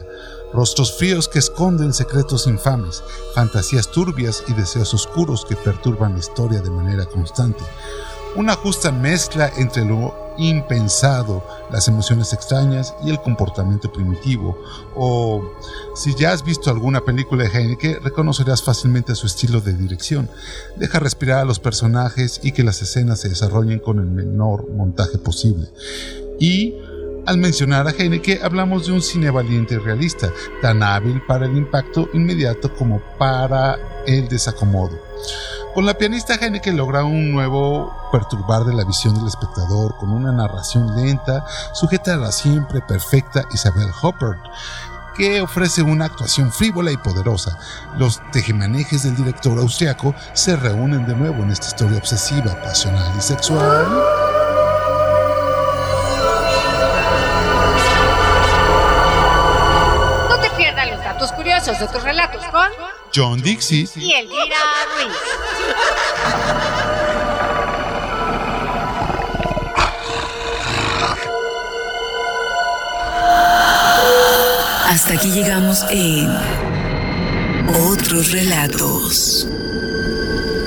[0.53, 3.03] rostros fríos que esconden secretos infames,
[3.35, 7.63] fantasías turbias y deseos oscuros que perturban la historia de manera constante.
[8.35, 14.57] Una justa mezcla entre lo impensado, las emociones extrañas y el comportamiento primitivo.
[14.95, 15.53] O
[15.95, 20.29] si ya has visto alguna película de Heineke, reconocerás fácilmente su estilo de dirección.
[20.77, 25.19] Deja respirar a los personajes y que las escenas se desarrollen con el menor montaje
[25.19, 25.67] posible.
[26.39, 26.73] Y
[27.27, 30.31] al mencionar a Heineke hablamos de un cine valiente y realista,
[30.61, 34.99] tan hábil para el impacto inmediato como para el desacomodo.
[35.73, 40.31] Con la pianista Heineke logra un nuevo perturbar de la visión del espectador con una
[40.31, 44.39] narración lenta sujeta a la siempre perfecta Isabel Huppert
[45.15, 47.57] que ofrece una actuación frívola y poderosa.
[47.97, 53.21] Los tejemanejes del director austriaco se reúnen de nuevo en esta historia obsesiva, pasional y
[53.21, 53.87] sexual.
[61.31, 62.41] Curiosos otros relatos
[63.15, 64.57] John Dixie y Elvira
[64.95, 65.13] Ruiz.
[74.89, 76.27] Hasta aquí llegamos en
[77.91, 79.47] otros relatos.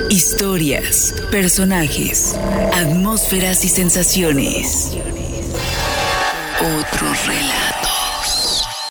[0.09, 2.35] Historias, personajes,
[2.73, 4.97] atmósferas y sensaciones.
[6.61, 7.86] Otros relatos.